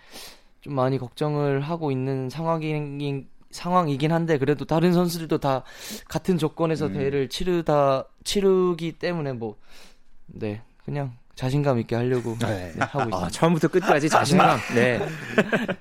좀 0.61 0.75
많이 0.75 0.99
걱정을 0.99 1.61
하고 1.61 1.91
있는 1.91 2.29
상황이긴 2.29 3.29
상황이긴 3.51 4.13
한데 4.13 4.39
그래도 4.39 4.65
다른 4.65 4.93
선수들도 4.93 5.39
다 5.39 5.65
같은 6.09 6.39
조건에서 6.39 6.87
음. 6.87 6.93
대회를 6.95 7.29
치르다 7.29 8.05
치르기 8.25 8.93
때문에 8.93 9.33
뭐 9.33 9.57
네 10.33 10.63
그냥 10.85 11.17
자신감 11.35 11.79
있게 11.81 11.97
하려고 11.97 12.37
네. 12.39 12.73
네, 12.77 12.81
하고 12.81 12.99
있습니다. 13.01 13.17
아, 13.17 13.29
처음부터 13.31 13.69
끝까지 13.69 14.09
자신감. 14.09 14.59
네. 14.77 15.01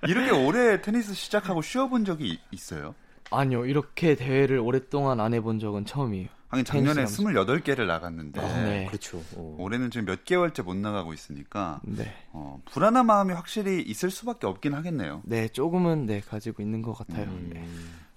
이렇게 0.07 0.31
오래 0.31 0.81
테니스 0.81 1.13
시작하고 1.13 1.61
쉬어본 1.61 2.05
적이 2.05 2.29
이- 2.29 2.39
있어요? 2.51 2.95
아니요 3.29 3.65
이렇게 3.67 4.15
대회를 4.15 4.57
오랫동안 4.57 5.19
안 5.19 5.33
해본 5.35 5.59
적은 5.59 5.85
처음이에요. 5.85 6.27
하긴 6.49 6.65
작년에 6.65 7.05
테니스 7.05 7.21
28개를 7.23 7.85
나갔는데 7.85 8.41
네. 8.41 8.85
그렇죠. 8.87 9.23
어. 9.35 9.55
올해는 9.59 9.91
지금 9.91 10.05
몇 10.05 10.25
개월째 10.25 10.63
못 10.63 10.75
나가고 10.75 11.13
있으니까 11.13 11.79
네. 11.83 12.11
어, 12.31 12.61
불안한 12.71 13.05
마음이 13.05 13.33
확실히 13.33 13.81
있을 13.81 14.09
수밖에 14.09 14.47
없긴 14.47 14.73
하겠네요. 14.73 15.21
네, 15.25 15.47
조금은 15.47 16.07
네 16.07 16.21
가지고 16.21 16.63
있는 16.63 16.81
것 16.81 16.93
같아요. 16.93 17.25
음. 17.25 17.51
네. 17.53 17.63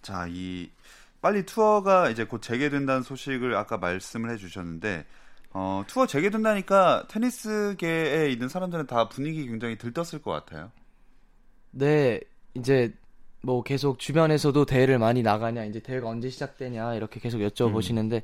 자, 0.00 0.26
이 0.28 0.70
빨리 1.20 1.44
투어가 1.44 2.08
이제 2.10 2.24
곧 2.24 2.40
재개된다는 2.40 3.02
소식을 3.02 3.54
아까 3.54 3.76
말씀을 3.76 4.30
해주셨는데 4.30 5.06
어, 5.50 5.84
투어 5.86 6.06
재개된다니까 6.06 7.06
테니스계에 7.08 8.30
있는 8.30 8.48
사람들은 8.48 8.86
다 8.86 9.08
분위기 9.10 9.46
굉장히 9.46 9.76
들떴을 9.76 10.22
것 10.22 10.30
같아요. 10.30 10.72
네, 11.70 12.18
이제 12.54 12.94
뭐 13.42 13.62
계속 13.62 13.98
주변에서도 13.98 14.64
대회를 14.64 14.98
많이 14.98 15.22
나가냐, 15.22 15.64
이제 15.64 15.80
대회가 15.80 16.08
언제 16.08 16.30
시작되냐 16.30 16.94
이렇게 16.94 17.18
계속 17.18 17.38
여쭤보시는데 17.38 18.22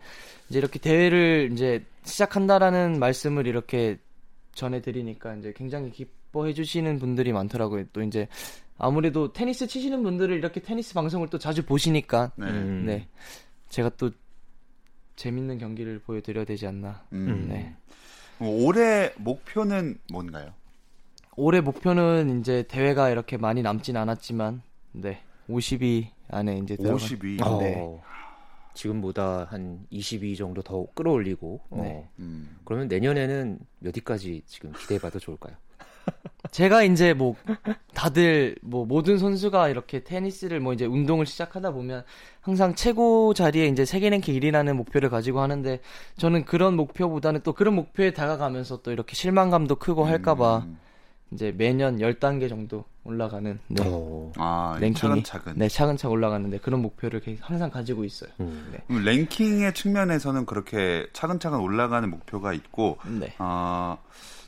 이제 0.49 0.59
이렇게 0.59 0.79
대회를 0.79 1.51
이제 1.53 1.85
시작한다라는 2.05 3.01
말씀을 3.01 3.47
이렇게 3.47 3.99
전해드리니까 4.53 5.35
이제 5.37 5.53
굉장히 5.57 5.91
기뻐해 5.91 6.55
주시는 6.55 7.01
분들이 7.01 7.33
많더라고요. 7.33 7.85
또 7.93 8.03
이제 8.03 8.29
아무래도 8.79 9.33
테니스 9.33 9.67
치시는 9.67 10.05
분들을 10.05 10.37
이렇게 10.37 10.61
테니스 10.61 10.95
방송을 10.95 11.29
또 11.29 11.39
자주 11.39 11.67
보시니까 11.67 12.31
네. 12.37 12.47
음. 12.47 12.85
네, 12.87 13.09
제가 13.71 13.91
또 13.97 14.11
재밌는 15.17 15.59
경기를 15.59 15.99
보여드려야 15.99 16.45
되지 16.45 16.69
않나. 16.69 17.03
음. 17.13 17.47
네. 17.49 17.75
뭐 18.39 18.65
올해 18.65 19.13
목표는 19.17 19.99
뭔가요? 20.13 20.53
올해 21.35 21.61
목표는 21.61 22.39
이제 22.39 22.65
대회가 22.69 23.11
이렇게 23.11 23.37
많이 23.37 23.63
남진 23.63 23.97
않았지만 23.97 24.63
네 24.93 25.21
50위 25.49 26.09
안에 26.29 26.59
이제 26.59 26.77
들어가 26.77 26.97
50위. 26.97 27.45
어, 27.45 27.59
네. 27.59 28.01
지금보다 28.75 29.49
한 29.51 29.87
22 29.91 30.37
정도 30.37 30.63
더 30.63 30.87
끌어올리고. 30.95 31.61
어, 31.71 31.81
네. 31.83 32.09
음. 32.21 32.57
그러면 32.65 32.87
내년에는 32.89 33.59
몇 33.81 33.97
위까지 33.97 34.43
지금 34.47 34.73
기대해봐도 34.73 35.19
좋을까요? 35.19 35.57
제가 36.53 36.83
이제 36.85 37.13
뭐 37.13 37.35
다들 37.93 38.57
뭐 38.63 38.87
모든 38.87 39.19
선수가 39.19 39.69
이렇게 39.69 40.05
테니스를 40.05 40.61
뭐 40.61 40.73
이제 40.73 40.87
운동을 40.87 41.27
시작하다 41.27 41.73
보면 41.73 42.05
항상 42.41 42.75
최고 42.75 43.35
자리에 43.35 43.67
이제 43.67 43.85
세계 43.85 44.09
랭킹 44.09 44.35
1위라는 44.35 44.75
목표를 44.75 45.11
가지고 45.11 45.41
하는데 45.41 45.81
저는 46.17 46.45
그런 46.45 46.77
목표보다는 46.77 47.41
또 47.43 47.53
그런 47.53 47.75
목표에 47.75 48.13
다가가면서 48.13 48.83
또 48.83 48.93
이렇게 48.93 49.15
실망감도 49.15 49.77
크고 49.77 50.05
할까봐 50.05 50.59
음. 50.59 50.79
이제 51.31 51.53
매년 51.57 51.99
10단계 51.99 52.49
정도 52.49 52.85
올라가는 53.05 53.59
네. 53.69 53.83
어. 53.85 54.33
아, 54.37 54.77
랭킹이 54.81 55.23
차근차근. 55.23 55.55
네 55.57 55.69
차근차근 55.69 56.13
올라가는데 56.13 56.59
그런 56.59 56.81
목표를 56.81 57.21
계속 57.21 57.49
항상 57.49 57.71
가지고 57.71 58.05
있어요. 58.05 58.31
음. 58.41 58.69
네. 58.73 58.79
그럼 58.87 59.05
랭킹의 59.05 59.75
측면에서는 59.75 60.47
그렇게 60.47 61.07
차근차근 61.13 61.61
올라가는 61.61 62.09
목표가 62.09 62.53
있고 62.53 62.99
네. 63.07 63.35
어, 63.39 63.99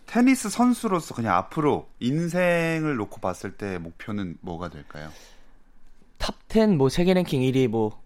테니스 0.06 0.48
선수로서 0.48 1.14
그냥 1.14 1.36
앞으로 1.36 1.88
인생을 2.00 2.96
놓고 2.96 3.20
봤을 3.20 3.52
때 3.52 3.78
목표는 3.78 4.38
뭐가 4.40 4.68
될까요? 4.68 5.10
top 6.18 6.53
10 6.53 6.76
뭐 6.76 6.88
세계 6.88 7.14
랭킹 7.14 7.40
1위 7.40 7.68
뭐 7.68 8.00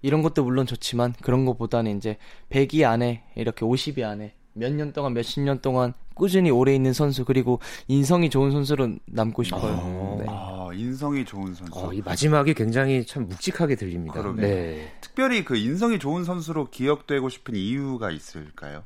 이런 0.00 0.22
것도 0.22 0.44
물론 0.44 0.66
좋지만 0.66 1.14
그런 1.22 1.44
것보다는 1.44 1.96
이제 1.96 2.18
100위 2.50 2.84
안에 2.84 3.24
이렇게 3.36 3.64
50위 3.64 4.02
안에 4.02 4.34
몇 4.54 4.72
년 4.72 4.92
동안 4.92 5.14
몇 5.14 5.22
십 5.22 5.40
년 5.42 5.60
동안 5.60 5.94
꾸준히 6.14 6.50
오래 6.50 6.74
있는 6.74 6.92
선수 6.92 7.24
그리고 7.24 7.58
인성이 7.88 8.28
좋은 8.30 8.50
선수로 8.50 8.96
남고 9.06 9.42
싶어요. 9.44 9.72
아. 9.72 10.16
네. 10.22 10.26
아, 10.28 10.32
어, 10.68 10.72
인성이 10.74 11.24
좋은 11.24 11.54
선수. 11.54 11.72
어, 11.74 11.92
이 11.92 12.02
마지막이 12.02 12.54
굉장히 12.54 13.04
참 13.06 13.26
묵직하게 13.28 13.76
들립니다. 13.76 14.20
그러게요. 14.20 14.46
네. 14.46 14.92
특별히 15.00 15.44
그 15.44 15.56
인성이 15.56 15.98
좋은 15.98 16.24
선수로 16.24 16.68
기억되고 16.70 17.28
싶은 17.28 17.56
이유가 17.56 18.10
있을까요? 18.10 18.84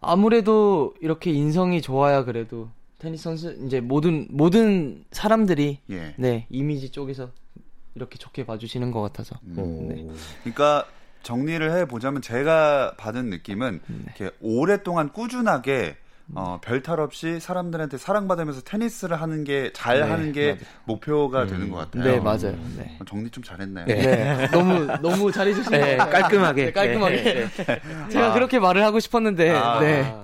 아무래도 0.00 0.94
이렇게 1.00 1.30
인성이 1.30 1.80
좋아야 1.80 2.24
그래도 2.24 2.68
테니스 2.98 3.22
선수 3.24 3.56
이제 3.66 3.80
모든 3.80 4.26
모든 4.30 5.04
사람들이 5.12 5.78
예. 5.90 6.14
네 6.18 6.46
이미지 6.50 6.90
쪽에서 6.90 7.30
이렇게 7.94 8.18
좋게 8.18 8.44
봐주시는 8.44 8.90
것 8.90 9.00
같아서 9.00 9.36
음. 9.44 9.58
오. 9.58 9.88
네. 9.88 10.06
그러니까 10.42 10.86
정리를 11.24 11.72
해 11.76 11.84
보자면 11.86 12.22
제가 12.22 12.94
받은 12.96 13.30
느낌은 13.30 13.80
이렇게 14.04 14.30
오랫동안 14.40 15.10
꾸준하게 15.12 15.96
어, 16.34 16.58
별탈 16.62 17.00
없이 17.00 17.38
사람들한테 17.38 17.98
사랑받으면서 17.98 18.62
테니스를 18.62 19.20
하는 19.20 19.44
게 19.44 19.70
잘 19.74 20.00
네, 20.00 20.08
하는 20.08 20.32
게 20.32 20.52
맞아요. 20.52 20.64
목표가 20.84 21.44
되는 21.46 21.68
것 21.70 21.76
같아요. 21.76 22.04
네 22.04 22.18
맞아요 22.20 22.56
네. 22.78 22.96
어, 22.98 23.04
정리 23.06 23.28
좀 23.28 23.42
잘했네요. 23.44 23.84
네. 23.84 23.94
네 23.94 24.46
너무 24.50 24.86
너무 25.02 25.30
잘해주신 25.32 25.70
것 25.70 25.76
네, 25.78 25.96
같아요 25.98 26.22
깔끔하게. 26.22 26.64
네, 26.66 26.72
깔끔하게 26.72 27.22
네. 27.22 27.48
제가 28.10 28.30
아. 28.30 28.32
그렇게 28.32 28.58
말을 28.58 28.82
하고 28.84 29.00
싶었는데 29.00 29.50
아. 29.50 29.80
네. 29.80 30.14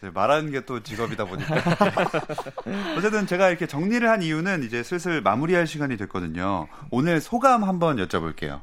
네, 0.00 0.10
말하는 0.14 0.52
게 0.52 0.60
또 0.60 0.80
직업이다 0.80 1.24
보니까. 1.24 1.56
어쨌든 2.96 3.26
제가 3.26 3.48
이렇게 3.48 3.66
정리를 3.66 4.08
한 4.08 4.22
이유는 4.22 4.62
이제 4.62 4.84
슬슬 4.84 5.20
마무리할 5.22 5.66
시간이 5.66 5.96
됐거든요. 5.96 6.68
오늘 6.92 7.20
소감 7.20 7.64
한번 7.64 7.96
여쭤볼게요. 7.96 8.60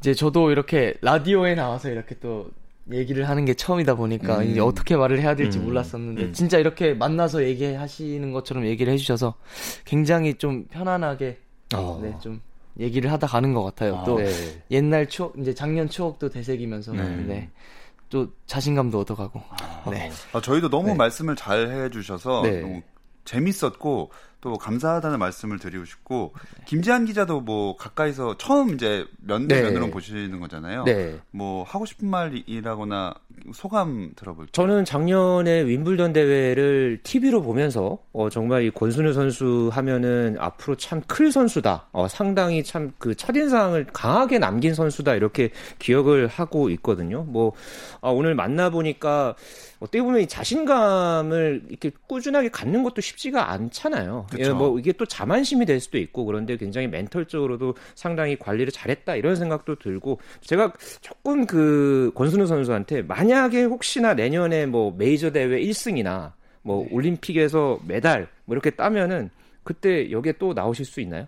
이제 0.00 0.14
저도 0.14 0.50
이렇게 0.50 0.94
라디오에 1.02 1.54
나와서 1.54 1.90
이렇게 1.90 2.16
또 2.18 2.50
얘기를 2.90 3.28
하는 3.28 3.44
게 3.44 3.54
처음이다 3.54 3.94
보니까 3.94 4.38
음. 4.38 4.50
이제 4.50 4.60
어떻게 4.60 4.96
말을 4.96 5.20
해야 5.20 5.36
될지 5.36 5.58
음. 5.58 5.64
몰랐었는데 5.64 6.22
음. 6.22 6.32
진짜 6.32 6.58
이렇게 6.58 6.94
만나서 6.94 7.44
얘기하시는 7.44 8.32
것처럼 8.32 8.66
얘기를 8.66 8.92
해주셔서 8.92 9.34
굉장히 9.84 10.34
좀 10.34 10.64
편안하게 10.70 11.38
어. 11.74 12.00
네, 12.02 12.14
좀 12.20 12.40
얘기를 12.78 13.12
하다 13.12 13.26
가는 13.26 13.52
것 13.52 13.62
같아요. 13.62 13.98
아, 13.98 14.04
또 14.04 14.16
네. 14.16 14.30
옛날 14.70 15.08
추억, 15.08 15.38
이제 15.38 15.54
작년 15.54 15.88
추억도 15.88 16.30
되새기면서 16.30 16.92
네. 16.92 17.16
네. 17.26 17.50
또 18.08 18.28
자신감도 18.46 18.98
얻어가고. 19.00 19.40
네. 19.90 20.10
아, 20.32 20.40
저희도 20.40 20.68
너무 20.68 20.88
네. 20.88 20.94
말씀을 20.94 21.36
잘 21.36 21.68
해주셔서 21.68 22.42
네. 22.42 22.60
너무 22.60 22.82
재밌었고 23.24 24.10
또 24.40 24.54
감사하다는 24.56 25.18
말씀을 25.18 25.58
드리고 25.58 25.84
싶고 25.84 26.32
김지한 26.66 27.04
기자도 27.04 27.40
뭐 27.40 27.76
가까이서 27.76 28.36
처음 28.38 28.74
이제 28.74 29.06
면대면으로 29.20 29.86
네. 29.86 29.90
보시는 29.90 30.40
거잖아요. 30.40 30.84
네. 30.84 31.18
뭐 31.30 31.62
하고 31.64 31.84
싶은 31.84 32.08
말이라거나 32.08 33.14
소감 33.52 34.12
들어볼게요. 34.16 34.52
저는 34.52 34.84
작년에 34.84 35.64
윈블던 35.66 36.12
대회를 36.12 37.00
TV로 37.02 37.42
보면서 37.42 37.98
어, 38.12 38.28
정말 38.30 38.62
이 38.64 38.70
권순우 38.70 39.12
선수 39.12 39.70
하면은 39.72 40.36
앞으로 40.38 40.76
참 40.76 41.00
클 41.10 41.32
선수다. 41.32 41.88
어, 41.92 42.06
상당히 42.08 42.62
참그 42.62 43.16
첫인상을 43.16 43.84
강하게 43.92 44.38
남긴 44.38 44.74
선수다. 44.74 45.14
이렇게 45.14 45.50
기억을 45.78 46.28
하고 46.28 46.70
있거든요. 46.70 47.24
뭐 47.24 47.52
아, 48.00 48.10
오늘 48.10 48.34
만나 48.34 48.70
보니까 48.70 49.34
어떻게 49.80 50.02
보면 50.02 50.20
이 50.20 50.28
자신감을 50.28 51.64
이렇게 51.68 51.90
꾸준하게 52.06 52.50
갖는 52.50 52.82
것도 52.82 53.00
쉽지가 53.00 53.50
않잖아요. 53.50 54.26
그쵸. 54.30 54.42
예, 54.42 54.48
뭐 54.50 54.78
이게 54.78 54.92
또 54.92 55.04
자만심이 55.04 55.66
될 55.66 55.80
수도 55.80 55.98
있고 55.98 56.24
그런데 56.24 56.56
굉장히 56.56 56.86
멘털적으로도 56.86 57.74
상당히 57.94 58.38
관리를 58.38 58.72
잘했다 58.72 59.16
이런 59.16 59.36
생각도 59.36 59.76
들고 59.76 60.20
제가 60.42 60.72
조금 61.00 61.46
그 61.46 62.12
권순우 62.14 62.46
선수한테 62.46 63.02
만약에 63.02 63.64
혹시나 63.64 64.14
내년에 64.14 64.66
뭐 64.66 64.94
메이저 64.96 65.30
대회 65.30 65.60
1승이나 65.60 66.32
뭐 66.62 66.86
올림픽에서 66.90 67.80
메달 67.86 68.28
뭐 68.44 68.54
이렇게 68.54 68.70
따면은 68.70 69.30
그때 69.62 70.10
여기에 70.10 70.34
또 70.38 70.52
나오실 70.54 70.84
수 70.84 71.00
있나요? 71.00 71.26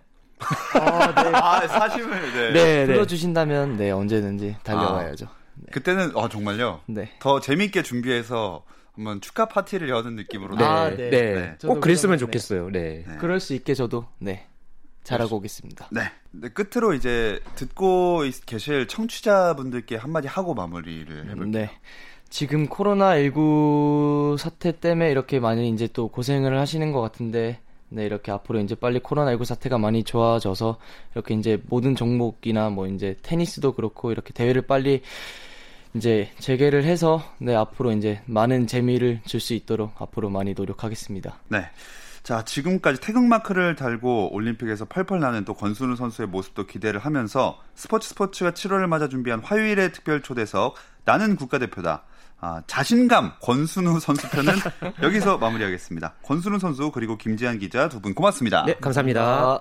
아, 0.75 1.67
사심을 1.67 2.33
네. 2.33 2.53
네, 2.53 2.87
불러주신다면, 2.87 3.77
네, 3.77 3.91
언제든지 3.91 4.57
달려가야죠. 4.63 5.27
그때는 5.71 6.17
어 6.17 6.29
정말요. 6.29 6.81
네. 6.87 7.11
더 7.21 7.41
재밌게 7.41 7.83
준비해서 7.83 8.65
한번 8.95 9.21
축하 9.21 9.47
파티를 9.47 9.89
여는 9.89 10.17
느낌으로 10.17 10.57
네, 10.57 10.65
아, 10.65 10.91
네. 10.91 10.97
네. 11.11 11.35
네. 11.35 11.55
저도 11.59 11.75
꼭 11.75 11.81
그랬으면 11.81 12.17
네. 12.17 12.21
좋겠어요. 12.21 12.71
네. 12.71 13.05
네. 13.07 13.17
그럴 13.19 13.41
수 13.41 13.55
있게 13.55 13.75
저도, 13.75 14.07
네. 14.19 14.47
잘하고 15.03 15.37
오겠습니다. 15.37 15.89
네. 15.91 16.03
네, 16.31 16.49
끝으로 16.49 16.95
이제 16.95 17.41
듣고 17.57 18.25
있- 18.25 18.45
계실 18.47 18.87
청취자분들께 18.87 19.97
한마디 19.97 20.29
하고 20.29 20.55
마무리를 20.55 21.31
해볼게요. 21.31 21.47
네. 21.51 21.71
지금 22.31 22.67
코로나19 22.69 24.37
사태 24.39 24.73
때문에 24.79 25.11
이렇게 25.11 25.41
많이 25.41 25.69
이제 25.71 25.89
또 25.93 26.09
고생을 26.09 26.59
하시는 26.59 26.93
것 26.93 27.01
같은데, 27.01 27.61
네, 27.89 28.07
이렇게 28.07 28.31
앞으로 28.33 28.61
이제 28.61 28.75
빨리 28.75 29.01
코로나19 29.01 29.45
사태가 29.45 29.77
많이 29.79 30.03
좋아져서, 30.05 30.79
이렇게 31.15 31.35
이제 31.35 31.61
모든 31.69 31.95
종목이나 31.95 32.71
뭐 32.71 32.87
이제 32.87 33.17
테니스도 33.23 33.73
그렇고, 33.75 34.13
이렇게 34.13 34.33
대회를 34.33 34.63
빨리 34.63 35.03
이제 35.95 36.31
재개를 36.39 36.85
해서, 36.85 37.23
네, 37.39 37.55
앞으로 37.55 37.93
이제 37.93 38.23
많은 38.27 38.67
재미를 38.67 39.21
줄 39.27 39.41
수 39.41 39.55
있도록 39.55 40.01
앞으로 40.01 40.31
많이 40.31 40.55
노력하겠습니다. 40.55 41.39
네. 41.49 41.67
자, 42.23 42.45
지금까지 42.45 43.01
태극마크를 43.01 43.75
달고 43.75 44.33
올림픽에서 44.33 44.85
펄펄 44.85 45.19
나는 45.19 45.45
또 45.45 45.55
권순우 45.55 45.97
선수의 45.97 46.29
모습도 46.29 46.67
기대를 46.67 47.01
하면서 47.01 47.59
스포츠 47.75 48.09
스포츠가 48.11 48.53
7월을 48.53 48.87
맞아 48.87 49.09
준비한 49.09 49.41
화요일의 49.41 49.93
특별 49.93 50.23
초대석 50.23 50.77
나는 51.05 51.35
국가대표다. 51.37 52.05
아, 52.41 52.63
자신감 52.69 53.33
권순우 53.41 53.99
선수 54.01 54.29
편은 54.31 54.53
여기서 55.03 55.39
마무리하겠습니다. 55.39 56.15
권순우 56.23 56.59
선수 56.61 56.91
그리고 56.93 57.19
김지한 57.19 57.59
기자 57.59 57.89
두 57.89 58.01
분 58.01 58.15
고맙습니다. 58.15 58.65
네, 58.67 58.75
감사합니다. 58.77 59.23
아, 59.23 59.61